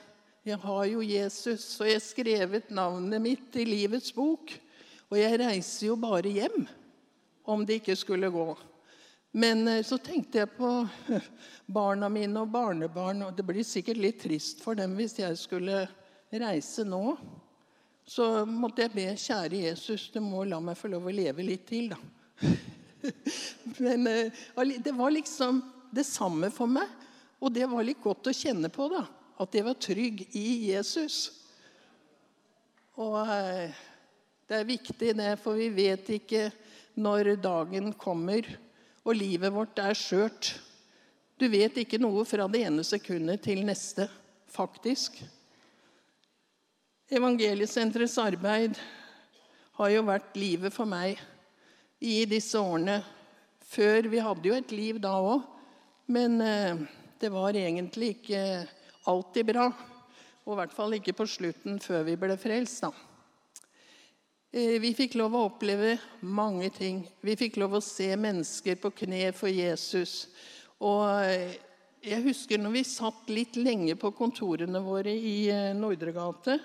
jeg 0.44 0.60
har 0.60 0.82
jo 0.84 1.00
Jesus, 1.00 1.62
og 1.80 1.88
jeg 1.88 2.02
skrevet 2.04 2.66
navnet 2.76 3.22
mitt 3.24 3.54
i 3.56 3.62
livets 3.64 4.12
bok. 4.12 4.50
Og 5.08 5.16
jeg 5.16 5.38
reiser 5.40 5.86
jo 5.86 5.94
bare 5.96 6.28
hjem 6.28 6.66
om 7.48 7.62
det 7.64 7.78
ikke 7.80 7.96
skulle 7.96 8.28
gå. 8.28 8.50
Men 9.40 9.64
eh, 9.72 9.80
så 9.80 9.96
tenkte 9.96 10.42
jeg 10.42 10.52
på 10.58 10.68
barna 11.78 12.10
mine 12.12 12.44
og 12.44 12.52
barnebarn, 12.52 13.24
og 13.24 13.32
det 13.38 13.46
blir 13.48 13.64
sikkert 13.64 14.02
litt 14.04 14.20
trist 14.20 14.60
for 14.60 14.76
dem 14.76 14.92
hvis 14.98 15.16
jeg 15.22 15.40
skulle 15.40 15.86
reise 16.28 16.84
nå. 16.84 17.16
Så 18.06 18.44
måtte 18.48 18.84
jeg 18.84 18.92
be 18.92 19.06
kjære 19.16 19.62
Jesus, 19.64 20.10
du 20.12 20.20
må 20.20 20.44
la 20.44 20.60
meg 20.60 20.76
få 20.76 20.90
lov 20.92 21.08
å 21.08 21.14
leve 21.14 21.44
litt 21.46 21.64
til, 21.68 21.92
da. 21.94 21.98
Men 23.84 24.06
eh, 24.10 24.76
det 24.84 24.92
var 24.92 25.12
liksom 25.14 25.62
det 25.94 26.04
samme 26.08 26.50
for 26.52 26.68
meg, 26.68 26.88
og 27.40 27.52
det 27.54 27.68
var 27.70 27.86
litt 27.86 28.02
godt 28.04 28.28
å 28.28 28.36
kjenne 28.36 28.70
på, 28.72 28.88
da 28.92 29.04
at 29.42 29.56
jeg 29.56 29.66
var 29.66 29.80
trygg 29.82 30.22
i 30.38 30.48
Jesus. 30.70 31.28
Og 33.00 33.18
eh, 33.26 33.74
det 34.46 34.60
er 34.60 34.68
viktig, 34.68 35.14
det, 35.18 35.32
for 35.42 35.58
vi 35.58 35.70
vet 35.74 36.10
ikke 36.18 36.48
når 37.02 37.34
dagen 37.42 37.92
kommer, 37.98 38.46
og 39.04 39.18
livet 39.18 39.52
vårt 39.52 39.80
er 39.82 39.98
skjørt. 39.98 40.54
Du 41.40 41.48
vet 41.50 41.76
ikke 41.82 41.98
noe 42.00 42.22
fra 42.28 42.46
det 42.48 42.62
ene 42.68 42.84
sekundet 42.86 43.42
til 43.44 43.64
neste, 43.66 44.06
faktisk. 44.54 45.18
Evangeliesenterets 47.12 48.14
arbeid 48.16 48.78
har 49.76 49.90
jo 49.92 50.04
vært 50.06 50.38
livet 50.40 50.72
for 50.72 50.88
meg 50.88 51.18
i 52.00 52.22
disse 52.24 52.56
årene. 52.56 53.02
Før 53.60 54.08
Vi 54.08 54.22
hadde 54.24 54.48
jo 54.48 54.54
et 54.56 54.72
liv 54.72 54.96
da 55.02 55.12
òg, 55.20 55.42
men 56.08 56.40
eh, 56.40 56.80
det 57.20 57.28
var 57.28 57.52
egentlig 57.52 58.14
ikke 58.14 58.40
alltid 59.04 59.50
bra. 59.52 59.66
Og 60.46 60.54
i 60.54 60.58
hvert 60.62 60.72
fall 60.72 60.96
ikke 60.96 61.12
på 61.18 61.28
slutten, 61.28 61.76
før 61.76 62.06
vi 62.08 62.16
ble 62.16 62.38
frelst. 62.40 62.86
da. 62.86 62.90
Eh, 64.48 64.80
vi 64.80 64.96
fikk 64.96 65.18
lov 65.20 65.36
å 65.36 65.44
oppleve 65.50 65.98
mange 66.22 66.70
ting. 66.72 67.04
Vi 67.20 67.36
fikk 67.36 67.60
lov 67.60 67.76
å 67.76 67.84
se 67.84 68.14
mennesker 68.16 68.80
på 68.80 68.94
kne 69.04 69.26
for 69.36 69.52
Jesus. 69.52 70.30
Og 70.80 71.04
eh, 71.20 71.60
jeg 72.00 72.24
husker 72.30 72.56
når 72.64 72.78
vi 72.78 72.88
satt 72.88 73.28
litt 73.28 73.60
lenge 73.60 73.92
på 73.92 74.16
kontorene 74.16 74.80
våre 74.80 75.12
i 75.12 75.52
Nordregate, 75.76 76.62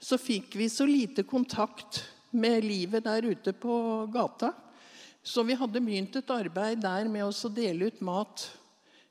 så 0.00 0.18
fikk 0.18 0.56
vi 0.56 0.68
så 0.72 0.86
lite 0.88 1.22
kontakt 1.28 2.02
med 2.30 2.64
livet 2.64 3.04
der 3.04 3.26
ute 3.28 3.52
på 3.52 4.06
gata. 4.12 4.52
Så 5.22 5.42
vi 5.44 5.54
hadde 5.54 5.82
begynt 5.84 6.16
et 6.16 6.30
arbeid 6.32 6.80
der 6.80 7.08
med 7.12 7.26
å 7.26 7.52
dele 7.52 7.90
ut 7.90 8.00
mat 8.00 8.46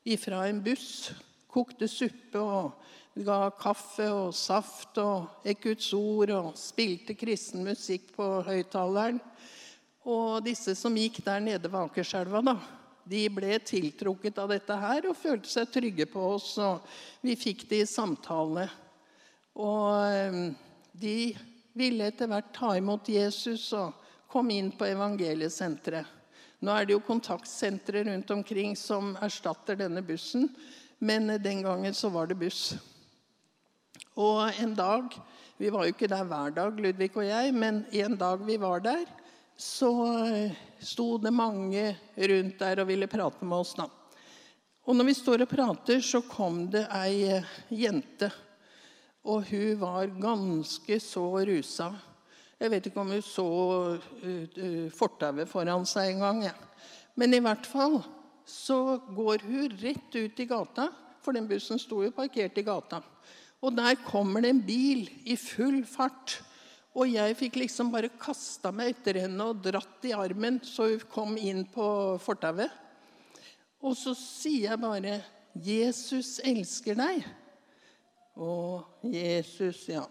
ifra 0.02 0.48
en 0.48 0.62
buss 0.64 1.12
kokte 1.50 1.88
suppe 1.90 2.40
og 2.40 3.22
ga 3.26 3.50
kaffe 3.58 4.06
og 4.10 4.34
saft 4.36 4.98
og 5.02 5.46
Guds 5.62 5.90
ord 5.96 6.32
og 6.34 6.50
spilte 6.58 7.16
kristen 7.18 7.64
musikk 7.66 8.12
på 8.16 8.28
høyttaleren. 8.46 9.20
Og 10.10 10.40
disse 10.46 10.74
som 10.78 10.96
gikk 10.96 11.20
der 11.26 11.42
nede 11.44 11.68
ved 11.68 11.82
Akerselva, 11.82 12.40
da, 12.44 12.56
de 13.04 13.26
ble 13.32 13.58
tiltrukket 13.66 14.38
av 14.40 14.52
dette 14.54 14.76
her 14.78 15.10
og 15.10 15.18
følte 15.18 15.50
seg 15.50 15.70
trygge 15.74 16.06
på 16.08 16.22
oss. 16.36 16.54
Og 16.62 16.86
vi 17.26 17.36
fikk 17.38 17.66
de 17.68 17.82
i 17.82 17.88
samtale. 17.88 18.68
Og 19.60 19.90
eh, 20.06 20.40
de 20.92 21.36
ville 21.72 22.08
etter 22.10 22.30
hvert 22.30 22.52
ta 22.54 22.74
imot 22.78 23.08
Jesus 23.08 23.68
og 23.78 23.94
kom 24.30 24.50
inn 24.54 24.70
på 24.74 24.88
evangeliesenteret. 24.88 26.16
Nå 26.60 26.74
er 26.76 26.86
det 26.86 26.92
jo 26.92 27.04
kontaktsentre 27.04 28.04
rundt 28.04 28.30
omkring 28.34 28.74
som 28.76 29.14
erstatter 29.24 29.78
denne 29.80 30.02
bussen. 30.04 30.50
Men 31.00 31.32
den 31.40 31.62
gangen 31.64 31.94
så 31.96 32.10
var 32.12 32.28
det 32.28 32.36
buss. 32.36 32.74
Og 34.20 34.50
en 34.60 34.74
dag 34.76 35.14
Vi 35.60 35.68
var 35.68 35.84
jo 35.84 35.92
ikke 35.92 36.08
der 36.08 36.24
hver 36.24 36.54
dag, 36.56 36.78
Ludvig 36.80 37.10
og 37.20 37.24
jeg, 37.26 37.50
men 37.52 37.82
en 37.92 38.14
dag 38.16 38.40
vi 38.48 38.54
var 38.56 38.80
der, 38.80 39.02
så 39.60 39.90
eh, 40.24 40.54
sto 40.80 41.18
det 41.20 41.34
mange 41.36 41.82
rundt 42.16 42.62
der 42.62 42.80
og 42.80 42.88
ville 42.88 43.04
prate 43.12 43.44
med 43.44 43.58
oss. 43.58 43.74
da. 43.76 43.84
Og 44.88 44.96
når 44.96 45.04
vi 45.10 45.14
står 45.18 45.44
og 45.44 45.50
prater, 45.50 46.00
så 46.00 46.22
kom 46.24 46.62
det 46.72 46.86
ei 46.96 47.28
eh, 47.28 47.50
jente. 47.68 48.30
Og 49.28 49.44
hun 49.50 49.80
var 49.80 50.12
ganske 50.20 50.96
så 51.02 51.24
rusa. 51.44 51.90
Jeg 52.60 52.72
vet 52.72 52.86
ikke 52.88 53.02
om 53.02 53.12
hun 53.12 53.24
så 53.24 53.46
uh, 53.96 54.88
fortauet 54.96 55.48
foran 55.48 55.86
seg 55.88 56.14
en 56.14 56.24
gang. 56.24 56.42
Ja. 56.48 56.56
Men 57.16 57.36
i 57.36 57.42
hvert 57.44 57.68
fall 57.68 58.00
så 58.48 58.98
går 59.12 59.44
hun 59.46 59.78
rett 59.80 60.16
ut 60.16 60.40
i 60.40 60.48
gata, 60.48 60.88
for 61.20 61.36
den 61.36 61.48
bussen 61.48 61.80
sto 61.80 62.00
jo 62.04 62.12
parkert 62.16 62.58
i 62.58 62.64
gata. 62.64 63.02
Og 63.60 63.74
der 63.76 63.98
kommer 64.06 64.40
det 64.40 64.54
en 64.54 64.62
bil 64.64 65.04
i 65.28 65.36
full 65.36 65.82
fart. 65.88 66.38
Og 66.96 67.12
jeg 67.12 67.36
fikk 67.38 67.60
liksom 67.60 67.92
bare 67.92 68.10
kasta 68.18 68.72
meg 68.74 68.96
etter 68.96 69.20
henne 69.22 69.50
og 69.52 69.60
dratt 69.62 70.08
i 70.08 70.14
armen 70.16 70.58
så 70.66 70.88
hun 70.90 71.04
kom 71.12 71.36
inn 71.38 71.62
på 71.70 71.84
fortauet. 72.24 72.72
Og 73.80 73.94
så 73.96 74.12
sier 74.16 74.72
jeg 74.72 74.80
bare 74.80 75.20
'Jesus 75.54 76.40
elsker 76.44 76.94
deg'. 76.94 77.24
Å, 78.40 78.80
Jesus, 79.04 79.84
ja. 79.90 80.06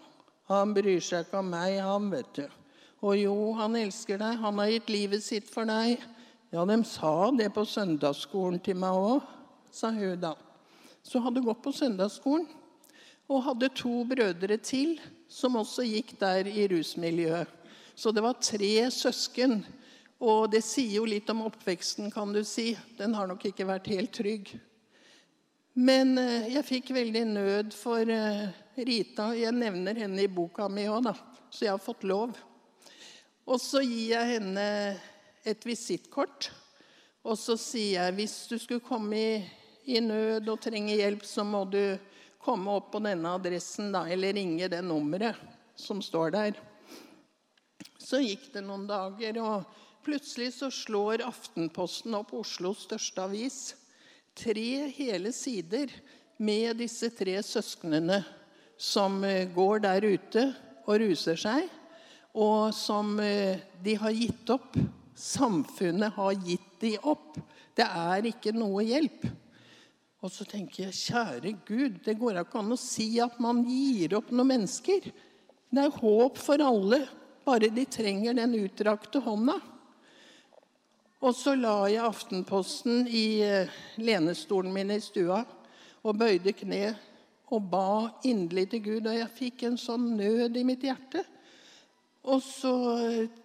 Han 0.50 0.74
bryr 0.74 1.02
seg 1.02 1.26
ikke 1.26 1.40
om 1.42 1.50
meg, 1.50 1.80
han, 1.82 2.06
vet 2.12 2.30
du. 2.36 2.44
Og 3.02 3.16
jo, 3.18 3.34
han 3.58 3.74
elsker 3.80 4.20
deg. 4.20 4.38
Han 4.42 4.60
har 4.60 4.70
gitt 4.70 4.92
livet 4.92 5.24
sitt 5.24 5.50
for 5.50 5.66
deg. 5.66 6.02
Ja, 6.54 6.62
de 6.66 6.76
sa 6.86 7.30
det 7.34 7.48
på 7.54 7.64
søndagsskolen 7.66 8.60
til 8.62 8.78
meg 8.78 8.98
òg, 8.98 9.26
sa 9.74 9.90
hun 9.94 10.18
da. 10.22 10.34
Så 11.02 11.22
hadde 11.22 11.42
gått 11.42 11.62
på 11.64 11.72
søndagsskolen 11.74 12.48
og 13.30 13.44
hadde 13.46 13.70
to 13.78 14.02
brødre 14.10 14.58
til 14.58 14.96
som 15.30 15.58
også 15.58 15.86
gikk 15.86 16.16
der 16.20 16.50
i 16.50 16.66
rusmiljøet. 16.70 17.46
Så 17.94 18.10
det 18.14 18.24
var 18.24 18.38
tre 18.42 18.90
søsken. 18.94 19.60
Og 20.20 20.50
det 20.52 20.60
sier 20.66 20.98
jo 20.98 21.06
litt 21.08 21.30
om 21.32 21.46
oppveksten, 21.46 22.10
kan 22.12 22.34
du 22.34 22.42
si. 22.44 22.74
Den 22.98 23.14
har 23.16 23.30
nok 23.30 23.46
ikke 23.48 23.68
vært 23.68 23.88
helt 23.88 24.12
trygg. 24.12 24.50
Men 25.78 26.18
eh, 26.18 26.48
jeg 26.56 26.66
fikk 26.66 26.90
veldig 26.96 27.22
nød 27.30 27.74
for 27.76 28.08
eh, 28.10 28.48
Rita. 28.74 29.30
Jeg 29.38 29.54
nevner 29.54 29.98
henne 30.02 30.24
i 30.24 30.30
boka 30.30 30.66
mi 30.72 30.88
òg, 30.90 31.04
da. 31.06 31.14
Så 31.50 31.66
jeg 31.66 31.74
har 31.74 31.82
fått 31.82 32.06
lov. 32.06 32.34
Og 33.46 33.58
så 33.62 33.82
gir 33.84 34.16
jeg 34.16 34.34
henne 34.34 34.64
et 35.46 35.66
visittkort. 35.66 36.50
Og 37.22 37.38
så 37.38 37.56
sier 37.60 38.00
jeg 38.00 38.16
hvis 38.18 38.36
du 38.50 38.56
skulle 38.58 38.84
komme 38.84 39.18
i, 39.18 39.32
i, 39.86 40.00
nød 40.02 40.48
og 40.50 40.60
trenge 40.62 40.96
hjelp, 40.96 41.22
så 41.26 41.44
må 41.46 41.64
du 41.70 41.82
komme 42.40 42.72
opp 42.72 42.90
på 42.94 43.02
denne 43.04 43.34
adressen 43.36 43.92
da, 43.92 44.06
eller 44.08 44.34
ringe 44.34 44.70
det 44.72 44.80
nummeret 44.86 45.38
som 45.78 46.00
står 46.02 46.34
der. 46.34 46.60
Så 48.00 48.22
gikk 48.24 48.48
det 48.54 48.64
noen 48.64 48.86
dager, 48.88 49.38
og 49.44 49.68
plutselig 50.06 50.54
så 50.56 50.70
slår 50.72 51.22
Aftenposten 51.26 52.16
opp 52.16 52.32
Oslos 52.34 52.86
største 52.88 53.28
avis. 53.28 53.60
Tre 54.38 54.70
hele 54.96 55.32
sider 55.36 55.92
med 56.40 56.78
disse 56.80 57.10
tre 57.12 57.36
søsknene 57.44 58.22
som 58.80 59.20
eh, 59.24 59.48
går 59.52 59.82
der 59.84 60.06
ute 60.06 60.46
og 60.86 61.00
ruser 61.02 61.36
seg, 61.40 61.66
og 62.34 62.70
som 62.74 63.18
eh, 63.20 63.60
de 63.82 63.98
har 64.00 64.14
gitt 64.16 64.52
opp 64.54 64.78
Samfunnet 65.20 66.14
har 66.16 66.32
gitt 66.46 66.80
de 66.80 66.94
opp. 67.04 67.36
Det 67.76 67.84
er 67.84 68.28
ikke 68.30 68.54
noe 68.56 68.80
hjelp. 68.88 69.26
Og 70.20 70.32
så 70.32 70.46
tenker 70.48 70.86
jeg, 70.86 70.96
kjære 70.96 71.52
Gud, 71.68 71.98
det 72.06 72.16
går 72.20 72.40
ikke 72.40 72.60
an 72.60 72.72
å 72.72 72.78
si 72.80 73.08
at 73.20 73.36
man 73.40 73.60
gir 73.68 74.16
opp 74.16 74.30
noen 74.32 74.48
mennesker. 74.54 75.10
Det 75.70 75.82
er 75.84 75.98
håp 76.00 76.40
for 76.40 76.64
alle, 76.64 77.02
bare 77.44 77.68
de 77.72 77.84
trenger 77.88 78.36
den 78.36 78.56
utdrakte 78.62 79.20
hånda. 79.24 79.58
Og 81.20 81.36
så 81.36 81.52
la 81.58 81.84
jeg 81.92 82.00
Aftenposten 82.00 83.04
i 83.12 83.42
eh, 83.44 83.72
lenestolen 84.00 84.72
min 84.72 84.94
i 84.94 85.00
stua 85.04 85.42
og 86.00 86.16
bøyde 86.16 86.54
kne 86.56 86.94
og 87.52 87.66
ba 87.68 88.08
inderlig 88.24 88.70
til 88.72 88.82
Gud. 88.86 89.08
Og 89.10 89.18
jeg 89.18 89.36
fikk 89.36 89.66
en 89.68 89.76
sånn 89.80 90.14
nød 90.16 90.56
i 90.56 90.64
mitt 90.64 90.86
hjerte. 90.86 91.26
Og 92.24 92.40
så 92.44 92.72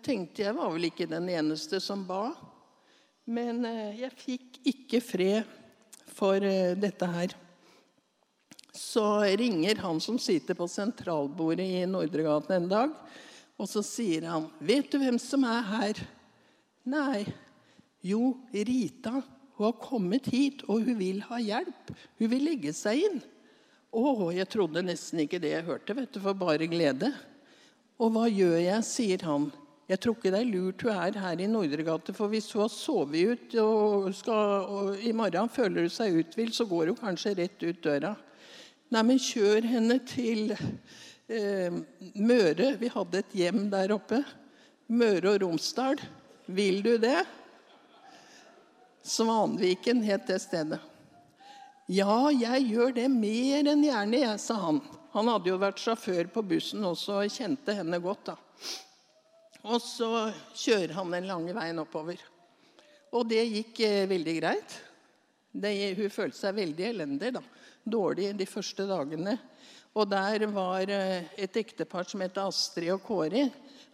tenkte 0.04 0.46
jeg 0.46 0.56
var 0.56 0.72
vel 0.72 0.88
ikke 0.88 1.10
den 1.12 1.28
eneste 1.32 1.82
som 1.84 2.06
ba. 2.08 2.30
Men 3.28 3.66
eh, 3.68 4.02
jeg 4.06 4.20
fikk 4.24 4.60
ikke 4.72 5.04
fred 5.04 5.56
for 6.16 6.40
eh, 6.40 6.78
dette 6.80 7.12
her. 7.12 7.36
Så 8.76 9.06
ringer 9.40 9.84
han 9.84 10.00
som 10.04 10.20
sitter 10.22 10.56
på 10.56 10.68
sentralbordet 10.72 11.66
i 11.66 11.86
Nordregaten 11.90 12.56
en 12.56 12.70
dag, 12.72 12.92
og 13.56 13.70
så 13.72 13.80
sier 13.84 14.28
han, 14.28 14.50
'Vet 14.60 14.92
du 14.92 15.00
hvem 15.00 15.20
som 15.20 15.44
er 15.48 15.64
her?' 15.64 16.08
'Nei.' 16.86 17.45
'Jo, 18.06 18.38
Rita. 18.54 19.22
Hun 19.56 19.66
har 19.66 19.80
kommet 19.82 20.28
hit, 20.30 20.62
og 20.68 20.84
hun 20.86 21.00
vil 21.00 21.24
ha 21.26 21.40
hjelp. 21.42 21.94
Hun 22.20 22.30
vil 22.30 22.46
legge 22.52 22.74
seg 22.76 23.02
inn.' 23.08 23.24
Å, 23.96 24.32
jeg 24.36 24.50
trodde 24.52 24.84
nesten 24.84 25.22
ikke 25.24 25.40
det 25.40 25.54
jeg 25.54 25.66
hørte, 25.70 25.96
vet 25.96 26.12
du, 26.12 26.20
for 26.20 26.36
bare 26.36 26.68
glede. 26.68 27.14
Og 27.96 28.12
hva 28.12 28.26
gjør 28.28 28.58
jeg, 28.60 28.84
sier 28.84 29.24
han. 29.24 29.46
Jeg 29.88 30.02
tror 30.04 30.18
ikke 30.18 30.34
det 30.34 30.42
er 30.42 30.50
lurt 30.50 30.84
hun 30.84 30.98
er 30.98 31.20
her 31.22 31.42
i 31.46 31.48
Nordregate, 31.48 32.14
for 32.18 32.32
hvis 32.34 32.50
hun 32.52 32.66
har 32.66 32.74
sovet 32.74 33.32
ut 33.32 33.56
og, 33.62 34.10
skal, 34.18 34.66
og 34.66 35.00
i 35.00 35.14
morgen 35.16 35.52
føler 35.54 35.86
hun 35.86 35.94
seg 35.94 36.18
uthvilt, 36.20 36.58
så 36.58 36.66
går 36.68 36.92
hun 36.92 37.00
kanskje 37.00 37.36
rett 37.40 37.64
ut 37.64 37.80
døra. 37.86 38.16
Nei, 38.92 39.04
men 39.06 39.22
kjør 39.22 39.70
henne 39.70 40.00
til 40.10 40.52
eh, 40.58 41.80
Møre. 42.20 42.74
Vi 42.82 42.92
hadde 42.92 43.22
et 43.22 43.40
hjem 43.40 43.64
der 43.72 43.96
oppe. 43.96 44.26
Møre 44.92 45.38
og 45.38 45.42
Romsdal. 45.46 46.04
Vil 46.52 46.84
du 46.86 46.98
det? 47.02 47.22
Svanviken 49.06 50.02
het 50.02 50.26
det 50.28 50.40
stedet. 50.42 50.80
Ja, 51.86 52.32
jeg 52.34 52.72
gjør 52.72 52.96
det 52.96 53.06
mer 53.14 53.68
enn 53.70 53.84
gjerne, 53.86 54.22
jeg, 54.24 54.40
sa 54.42 54.58
han. 54.58 54.80
Han 55.14 55.30
hadde 55.30 55.52
jo 55.52 55.60
vært 55.62 55.84
sjåfør 55.84 56.32
på 56.34 56.42
bussen 56.50 56.82
også 56.90 57.20
og 57.22 57.36
kjente 57.36 57.76
henne 57.78 58.00
godt. 58.02 58.32
da. 58.32 58.36
Og 59.70 59.78
så 59.82 60.10
kjører 60.58 60.96
han 60.98 61.14
den 61.14 61.30
lange 61.30 61.54
veien 61.54 61.82
oppover. 61.82 62.18
Og 63.14 63.30
det 63.30 63.46
gikk 63.46 63.84
eh, 63.86 64.10
veldig 64.10 64.36
greit. 64.40 64.76
Det, 65.54 65.72
hun 66.02 66.12
følte 66.12 66.40
seg 66.40 66.58
veldig 66.58 66.90
elendig. 66.90 67.32
da. 67.38 67.44
Dårlig 67.86 68.34
de 68.34 68.50
første 68.50 68.90
dagene. 68.90 69.38
Og 69.96 70.10
der 70.10 70.50
var 70.52 70.90
eh, 70.90 71.30
et 71.38 71.62
ektepar 71.62 72.10
som 72.10 72.26
het 72.26 72.42
Astrid 72.42 72.90
og 72.98 73.06
Kåri. 73.06 73.46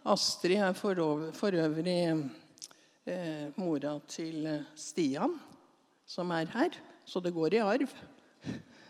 Astrid 0.08 0.64
er 0.64 0.72
for, 0.74 1.28
for 1.36 1.54
øvrig 1.54 2.00
eh, 3.08 3.48
mora 3.58 3.96
til 4.10 4.46
eh, 4.46 4.68
Stian, 4.78 5.34
som 6.06 6.30
er 6.34 6.50
her. 6.52 6.76
Så 7.04 7.22
det 7.22 7.34
går 7.34 7.56
i 7.56 7.62
arv. 7.64 7.94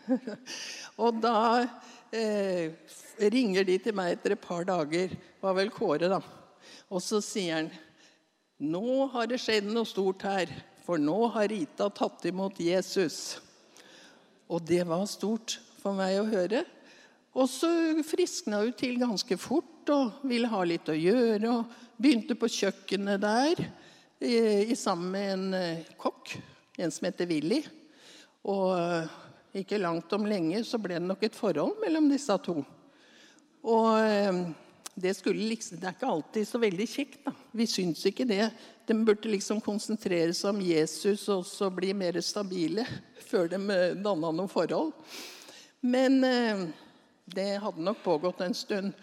og 1.03 1.21
da 1.23 1.63
eh, 2.13 2.75
ringer 3.33 3.65
de 3.67 3.79
til 3.81 3.95
meg 3.97 4.17
etter 4.17 4.35
et 4.35 4.43
par 4.43 4.67
dager. 4.67 5.15
Var 5.41 5.57
vel 5.57 5.73
Kåre, 5.73 6.11
da. 6.11 6.21
Og 6.93 7.01
så 7.03 7.21
sier 7.23 7.61
han 7.61 7.71
nå 8.63 9.09
har 9.11 9.27
det 9.27 9.41
skjedd 9.41 9.65
noe 9.67 9.87
stort 9.87 10.23
her, 10.23 10.51
for 10.85 11.01
nå 11.01 11.17
har 11.33 11.49
Rita 11.51 11.89
tatt 11.91 12.23
imot 12.29 12.61
Jesus. 12.61 13.41
Og 14.47 14.61
det 14.63 14.83
var 14.87 15.03
stort 15.09 15.57
for 15.81 15.97
meg 15.97 16.19
å 16.21 16.27
høre. 16.29 16.61
Og 17.33 17.49
så 17.49 17.67
friskna 18.05 18.61
hun 18.61 18.75
til 18.77 18.99
ganske 19.01 19.35
fort 19.41 19.89
og 19.91 20.21
ville 20.29 20.47
ha 20.51 20.61
litt 20.67 20.87
å 20.91 20.95
gjøre. 20.95 21.49
Og 21.49 21.97
begynte 21.97 22.37
på 22.39 22.51
kjøkkenet 22.51 23.23
der 23.23 23.63
i, 24.23 24.75
sammen 24.75 25.11
med 25.11 25.33
en 25.33 25.53
eh, 25.53 25.85
kokk, 25.97 26.37
en 26.77 26.91
som 26.91 27.07
heter 27.07 27.27
Willy. 27.29 27.61
Og 28.47 28.73
eh, 28.77 29.15
ikke 29.63 29.81
langt 29.81 30.13
om 30.15 30.27
lenge 30.27 30.63
så 30.67 30.79
ble 30.81 30.97
det 30.97 31.07
nok 31.07 31.25
et 31.27 31.37
forhold 31.37 31.79
mellom 31.83 32.09
disse 32.11 32.37
to. 32.45 32.61
Og 33.63 33.89
eh, 33.99 34.39
det, 34.93 35.15
liksom, 35.25 35.79
det 35.81 35.89
er 35.89 35.97
ikke 35.97 36.11
alltid 36.13 36.47
så 36.47 36.61
veldig 36.61 36.87
kjekt. 36.89 37.19
da. 37.25 37.33
Vi 37.51 37.67
syns 37.69 38.05
ikke 38.09 38.27
det. 38.29 38.47
De 38.87 38.95
burde 38.95 39.31
liksom 39.31 39.61
konsentrere 39.63 40.33
seg 40.35 40.53
om 40.53 40.63
Jesus 40.63 41.27
og 41.33 41.45
så 41.47 41.71
bli 41.73 41.93
mer 41.97 42.19
stabile 42.23 42.87
før 43.29 43.51
de 43.51 43.59
danna 43.99 44.31
noe 44.31 44.51
forhold. 44.51 44.93
Men 45.83 46.21
det 47.27 47.47
hadde 47.59 47.83
nok 47.83 47.99
pågått 48.05 48.39
en 48.45 48.55
stund. 48.55 48.93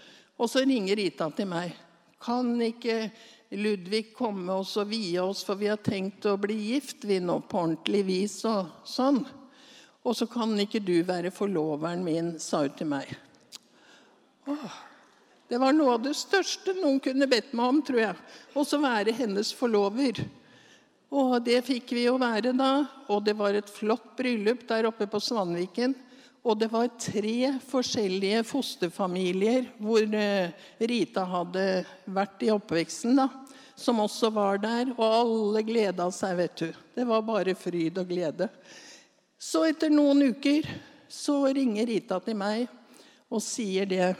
Og 0.40 0.48
så 0.48 0.62
ringer 0.64 0.96
Rita 0.96 1.26
til 1.36 1.48
meg. 1.50 1.74
Kan 2.20 2.54
ikke 2.64 3.10
Ludvig 3.50 4.12
komme 4.14 4.54
oss 4.62 4.76
og 4.78 4.92
vie 4.92 5.18
oss, 5.18 5.42
for 5.42 5.58
vi 5.58 5.66
har 5.70 5.80
tenkt 5.82 6.26
å 6.30 6.36
bli 6.38 6.54
gift 6.70 7.02
vi 7.02 7.18
nå 7.18 7.40
på 7.50 7.64
ordentlig 7.64 8.04
vis. 8.06 8.36
Og 8.46 8.68
sånn. 8.86 9.24
Og 10.06 10.14
så 10.16 10.28
kan 10.30 10.54
ikke 10.62 10.80
du 10.82 11.00
være 11.06 11.32
forloveren 11.34 12.04
min, 12.06 12.36
sa 12.38 12.62
hun 12.62 12.76
til 12.78 12.88
meg. 12.92 13.10
Åh, 14.48 14.76
det 15.50 15.58
var 15.58 15.74
noe 15.74 15.96
av 15.96 16.04
det 16.04 16.14
største 16.14 16.76
noen 16.78 17.00
kunne 17.02 17.26
bedt 17.26 17.50
meg 17.58 17.72
om, 17.72 17.80
tror 17.82 18.00
jeg. 18.04 18.20
Å 18.54 18.64
være 18.84 19.16
hennes 19.18 19.50
forlover. 19.56 20.22
Og 21.10 21.40
det 21.42 21.58
fikk 21.66 21.90
vi 21.96 22.04
jo 22.06 22.14
være 22.22 22.54
da. 22.54 22.86
Og 23.10 23.24
det 23.26 23.34
var 23.34 23.58
et 23.58 23.70
flott 23.70 24.12
bryllup 24.18 24.62
der 24.68 24.86
oppe 24.86 25.10
på 25.10 25.18
Svanviken. 25.18 25.96
Og 26.40 26.56
det 26.56 26.70
var 26.72 26.88
tre 26.96 27.52
forskjellige 27.68 28.44
fosterfamilier 28.48 29.66
hvor 29.76 30.06
eh, 30.16 30.52
Rita 30.80 31.26
hadde 31.28 31.64
vært 32.08 32.46
i 32.46 32.52
oppveksten, 32.54 33.18
da, 33.18 33.26
som 33.76 34.00
også 34.00 34.30
var 34.32 34.62
der. 34.62 34.94
Og 34.96 35.04
alle 35.04 35.64
gleda 35.68 36.08
seg, 36.14 36.38
vet 36.40 36.62
du. 36.62 36.70
Det 36.96 37.04
var 37.08 37.26
bare 37.28 37.56
fryd 37.58 38.00
og 38.00 38.08
glede. 38.08 38.48
Så 39.40 39.66
etter 39.68 39.92
noen 39.92 40.30
uker 40.32 40.64
så 41.10 41.42
ringer 41.52 41.90
Rita 41.90 42.20
til 42.24 42.38
meg 42.40 42.68
og 43.30 43.44
sier 43.44 43.88
det. 43.88 44.14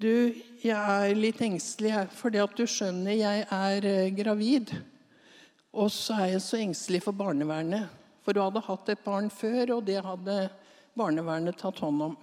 Du, 0.00 0.30
jeg 0.62 0.78
er 0.78 1.18
litt 1.18 1.42
engstelig 1.44 2.06
fordi 2.16 2.40
at 2.40 2.54
du 2.56 2.64
skjønner 2.70 3.18
jeg 3.18 3.44
er 3.50 3.90
eh, 3.90 4.14
gravid. 4.14 4.70
Og 5.74 5.90
så 5.90 6.22
er 6.22 6.36
jeg 6.36 6.46
så 6.46 6.62
engstelig 6.62 7.02
for 7.02 7.18
barnevernet. 7.18 7.90
For 8.22 8.36
hun 8.36 8.46
hadde 8.46 8.66
hatt 8.70 8.90
et 8.94 9.02
barn 9.02 9.30
før, 9.32 9.76
og 9.76 9.86
det 9.86 9.98
hadde 10.06 10.42
barnevernet 10.98 11.58
tatt 11.58 11.78
hånd 11.84 12.02
om. 12.02 12.16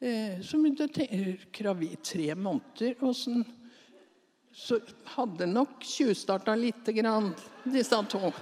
Eh, 0.00 0.42
så 0.44 0.58
begynte 0.60 0.88
jeg 1.02 1.38
gravid 1.54 2.02
tre 2.04 2.34
måneder. 2.34 2.96
og 3.00 3.14
sånn, 3.16 3.44
så 4.56 4.78
hadde 5.16 5.46
nok 5.46 5.84
tjuvstarta 5.84 6.54
lite 6.56 6.92
grann, 6.96 7.34
disse 7.64 7.98
to. 8.08 8.32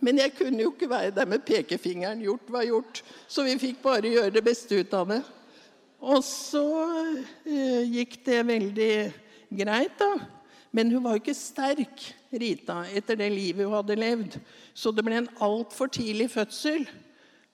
Men 0.00 0.20
jeg 0.22 0.36
kunne 0.38 0.62
jo 0.62 0.70
ikke 0.70 0.90
være 0.90 1.14
der 1.14 1.26
med 1.26 1.42
pekefingeren. 1.46 2.22
Gjort 2.22 2.50
var 2.54 2.62
gjort. 2.62 3.02
Så 3.26 3.42
vi 3.42 3.56
fikk 3.58 3.82
bare 3.82 4.12
gjøre 4.12 4.30
det 4.30 4.44
beste 4.46 4.78
ut 4.78 4.94
av 4.94 5.08
det. 5.10 5.22
Og 5.98 6.22
så 6.22 6.66
eh, 7.42 7.82
gikk 7.82 8.20
det 8.26 8.44
veldig 8.46 8.92
greit, 9.58 9.98
da. 9.98 10.37
Men 10.70 10.90
hun 10.92 11.04
var 11.04 11.16
jo 11.16 11.22
ikke 11.22 11.36
sterk, 11.36 12.06
Rita, 12.28 12.82
etter 12.92 13.16
det 13.16 13.30
livet 13.32 13.64
hun 13.64 13.76
hadde 13.78 13.96
levd. 13.96 14.38
Så 14.76 14.92
det 14.92 15.04
ble 15.06 15.22
en 15.22 15.30
altfor 15.44 15.88
tidlig 15.92 16.28
fødsel. 16.34 16.84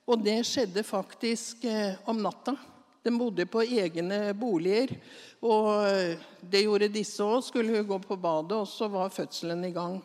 Og 0.05 0.21
det 0.21 0.41
skjedde 0.45 0.83
faktisk 0.85 1.63
eh, 1.69 1.95
om 2.05 2.19
natta. 2.21 2.53
De 3.05 3.13
bodde 3.13 3.45
på 3.49 3.63
egne 3.63 4.33
boliger. 4.37 4.91
Og 5.45 5.69
eh, 5.87 6.19
det 6.41 6.65
gjorde 6.65 6.91
disse 6.93 7.23
òg. 7.23 7.45
Skulle 7.47 7.77
hun 7.77 7.87
gå 7.87 8.01
på 8.03 8.19
badet, 8.19 8.59
og 8.59 8.67
så 8.69 8.89
var 8.91 9.13
fødselen 9.13 9.63
i 9.65 9.73
gang. 9.73 10.01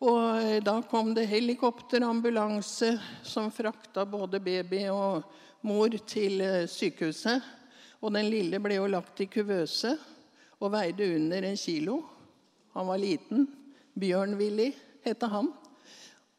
Og 0.00 0.22
eh, 0.40 0.60
da 0.64 0.78
kom 0.88 1.12
det 1.16 1.26
helikopter 1.28 2.06
ambulanse 2.06 2.94
som 3.26 3.50
frakta 3.52 4.06
både 4.08 4.40
baby 4.40 4.86
og 4.92 5.26
mor 5.66 5.96
til 6.08 6.40
eh, 6.40 6.68
sykehuset. 6.70 7.42
Og 8.00 8.14
den 8.14 8.30
lille 8.32 8.62
ble 8.62 8.78
jo 8.78 8.88
lagt 8.88 9.20
i 9.20 9.28
kuvøse 9.28 9.96
og 10.60 10.72
veide 10.74 11.08
under 11.16 11.48
en 11.48 11.58
kilo. 11.58 12.00
Han 12.76 12.86
var 12.86 13.00
liten. 13.00 13.46
Bjørn-Willy 13.98 14.70
het 15.04 15.22
han. 15.22 15.50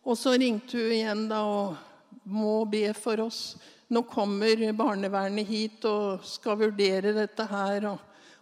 Og 0.02 0.18
så 0.18 0.38
ringte 0.38 0.80
hun 0.80 0.96
igjen 0.96 1.28
da 1.30 1.42
og 1.46 1.76
må 2.24 2.64
be 2.70 2.88
for 2.98 3.22
oss. 3.26 3.56
Nå 3.92 4.06
kommer 4.08 4.62
barnevernet 4.78 5.50
hit 5.50 5.86
og 5.90 6.24
skal 6.26 6.60
vurdere 6.62 7.14
dette 7.18 7.46
her. 7.50 7.90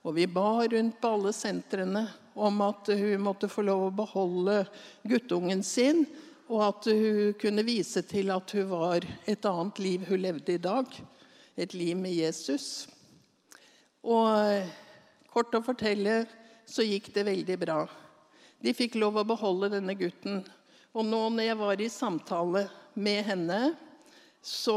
Og 0.04 0.16
vi 0.16 0.28
ba 0.30 0.64
rundt 0.70 1.00
på 1.02 1.14
alle 1.16 1.34
sentrene 1.36 2.06
om 2.40 2.62
at 2.64 2.92
hun 2.96 3.24
måtte 3.24 3.50
få 3.52 3.66
lov 3.68 3.88
å 3.88 3.96
beholde 3.96 4.62
guttungen 5.04 5.64
sin, 5.66 6.06
og 6.50 6.62
at 6.70 6.88
hun 6.88 7.34
kunne 7.42 7.66
vise 7.68 8.02
til 8.08 8.32
at 8.34 8.54
hun 8.56 8.70
var 8.72 9.04
et 9.30 9.44
annet 9.46 9.82
liv 9.84 10.06
hun 10.08 10.24
levde 10.24 10.56
i 10.56 10.62
dag. 10.62 10.86
Et 11.60 11.74
liv 11.76 11.98
med 12.00 12.16
Jesus. 12.16 12.88
Og 14.02 14.64
Kort 15.40 15.56
å 15.56 15.62
fortelle 15.64 16.26
så 16.68 16.84
gikk 16.84 17.14
det 17.16 17.24
veldig 17.24 17.56
bra. 17.62 17.78
De 18.60 18.74
fikk 18.76 18.98
lov 19.00 19.22
å 19.22 19.24
beholde 19.24 19.70
denne 19.72 19.94
gutten. 19.96 20.42
Og 20.92 21.06
nå 21.08 21.20
når 21.32 21.46
jeg 21.46 21.58
var 21.62 21.80
i 21.80 21.88
samtale 21.94 22.66
med 23.00 23.22
henne, 23.24 23.60
så 24.44 24.76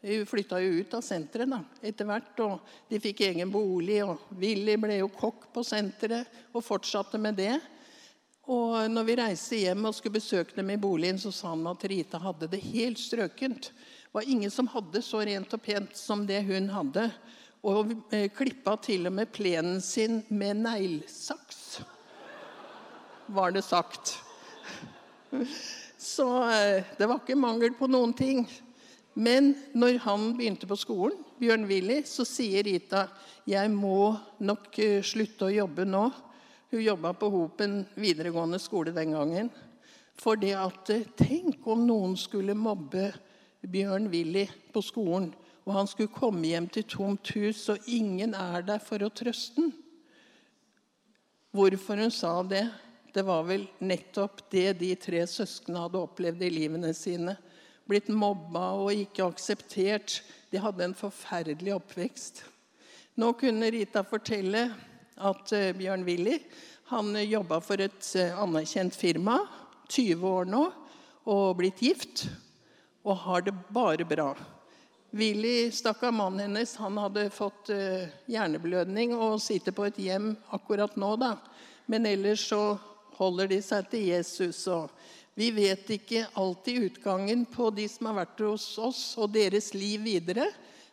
Hun 0.00 0.22
flytta 0.24 0.60
jo 0.62 0.78
ut 0.80 0.94
av 0.96 1.02
senteret 1.04 1.50
da, 1.50 1.58
etter 1.84 2.06
hvert, 2.08 2.38
og 2.40 2.70
de 2.88 3.00
fikk 3.02 3.18
egen 3.26 3.50
bolig. 3.52 3.98
og 4.00 4.22
Willy 4.38 4.78
ble 4.80 5.00
jo 5.02 5.10
kokk 5.12 5.50
på 5.52 5.64
senteret 5.66 6.30
og 6.54 6.64
fortsatte 6.64 7.18
med 7.20 7.36
det. 7.36 7.58
Og 8.48 8.86
når 8.88 9.04
vi 9.04 9.18
reiste 9.18 9.58
hjem 9.60 9.90
og 9.90 9.98
skulle 9.98 10.16
besøke 10.16 10.56
dem 10.56 10.70
i 10.72 10.78
boligen, 10.80 11.18
så 11.20 11.34
sa 11.34 11.50
han 11.52 11.66
at 11.68 11.84
Rita 11.84 12.22
hadde 12.22 12.48
det 12.54 12.62
helt 12.70 13.02
strøkent. 13.02 13.68
Det 13.74 14.14
var 14.14 14.30
ingen 14.30 14.50
som 14.50 14.70
hadde 14.72 15.02
så 15.04 15.20
rent 15.26 15.52
og 15.58 15.62
pent 15.62 15.98
som 15.98 16.24
det 16.24 16.40
hun 16.48 16.70
hadde. 16.72 17.10
Og 17.66 17.92
eh, 18.14 18.30
klippa 18.32 18.76
til 18.80 19.10
og 19.10 19.14
med 19.18 19.28
plenen 19.34 19.82
sin 19.84 20.22
med 20.32 20.62
neglesaks, 20.62 21.82
var 23.28 23.52
det 23.52 23.62
sagt. 23.66 24.14
Så 26.00 26.26
eh, 26.48 26.86
det 26.96 27.06
var 27.06 27.20
ikke 27.20 27.36
mangel 27.36 27.76
på 27.76 27.90
noen 27.90 28.14
ting. 28.16 28.46
Men 29.12 29.52
når 29.76 29.98
han 30.06 30.30
begynte 30.38 30.68
på 30.70 30.78
skolen, 30.80 31.18
Bjørn 31.40 31.66
Willy, 31.68 32.00
så 32.08 32.24
sier 32.24 32.64
Rita 32.64 33.06
jeg 33.48 33.70
må 33.72 34.14
nok 34.40 34.78
eh, 34.80 35.00
slutte 35.04 35.50
å 35.50 35.54
jobbe 35.54 35.84
nå. 35.84 36.06
Hun 36.70 36.84
jobba 36.84 37.12
på 37.18 37.28
Hopen 37.32 37.82
videregående 37.98 38.60
skole 38.62 38.94
den 38.96 39.12
gangen. 39.16 39.50
For 40.20 40.40
det 40.40 40.54
at 40.56 40.88
Tenk 41.18 41.66
om 41.68 41.84
noen 41.84 42.16
skulle 42.20 42.56
mobbe 42.56 43.10
Bjørn 43.60 44.08
Willy 44.12 44.46
på 44.72 44.80
skolen, 44.84 45.32
og 45.66 45.74
han 45.76 45.88
skulle 45.90 46.12
komme 46.12 46.48
hjem 46.48 46.68
til 46.72 46.86
tomt 46.88 47.32
hus, 47.36 47.66
og 47.72 47.88
ingen 47.90 48.34
er 48.34 48.64
der 48.66 48.82
for 48.82 49.02
å 49.04 49.12
trøste 49.12 49.60
ham. 49.60 49.72
Hvorfor 51.50 51.98
hun 51.98 52.12
sa 52.14 52.36
det, 52.46 52.64
det 53.10 53.24
var 53.26 53.42
vel 53.48 53.64
nettopp 53.82 54.44
det 54.52 54.76
de 54.78 54.92
tre 54.94 55.24
søsknene 55.26 55.82
hadde 55.82 56.02
opplevd 56.04 56.44
i 56.46 56.50
livene 56.54 56.92
sine 56.94 57.34
blitt 57.90 58.10
mobba 58.14 58.70
og 58.78 58.94
ikke 58.94 59.26
akseptert. 59.26 60.20
De 60.50 60.60
hadde 60.62 60.86
en 60.86 60.96
forferdelig 60.96 61.74
oppvekst. 61.74 62.44
Nå 63.18 63.32
kunne 63.38 63.70
Rita 63.74 64.04
fortelle 64.06 64.68
at 65.20 65.54
uh, 65.56 65.72
Bjørn 65.76 66.06
Willy 66.06 66.38
han 66.90 67.14
jobba 67.22 67.60
for 67.62 67.82
et 67.82 68.12
uh, 68.18 68.38
anerkjent 68.42 68.96
firma, 68.96 69.40
20 69.90 70.22
år 70.26 70.48
nå, 70.50 70.62
og 71.30 71.58
blitt 71.58 71.82
gift. 71.82 72.28
Og 73.02 73.18
har 73.24 73.42
det 73.46 73.56
bare 73.74 74.06
bra. 74.06 74.32
Willy, 75.10 75.70
stakkar 75.74 76.12
mannen 76.14 76.40
hennes, 76.40 76.76
han 76.78 76.98
hadde 77.02 77.30
fått 77.34 77.72
uh, 77.74 78.06
hjerneblødning 78.30 79.14
og 79.16 79.40
sitter 79.42 79.74
på 79.74 79.88
et 79.88 79.98
hjem 79.98 80.32
akkurat 80.54 80.94
nå, 81.00 81.16
da. 81.18 81.32
Men 81.90 82.06
ellers 82.06 82.44
så 82.46 82.78
holder 83.18 83.50
de 83.50 83.58
seg 83.64 83.90
til 83.90 84.06
Jesus. 84.12 84.62
og 84.70 84.90
vi 85.34 85.50
vet 85.50 85.90
ikke 85.94 86.26
alltid 86.38 86.82
utgangen 86.90 87.46
på 87.48 87.70
de 87.74 87.86
som 87.88 88.10
har 88.10 88.18
vært 88.22 88.42
hos 88.44 88.66
oss, 88.78 89.04
og 89.16 89.32
deres 89.34 89.72
liv 89.74 90.02
videre. 90.04 90.50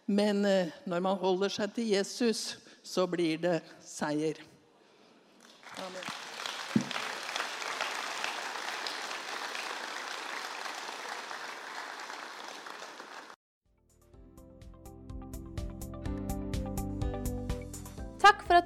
Men 0.08 0.45
eh, 0.47 0.71
når 0.88 1.03
man 1.03 1.19
holder 1.19 1.51
seg 1.51 1.73
til 1.75 1.91
Jesus, 1.97 2.45
så 2.84 3.08
blir 3.12 3.41
det 3.43 3.58
seier. 3.84 4.39
Amen. 5.84 6.27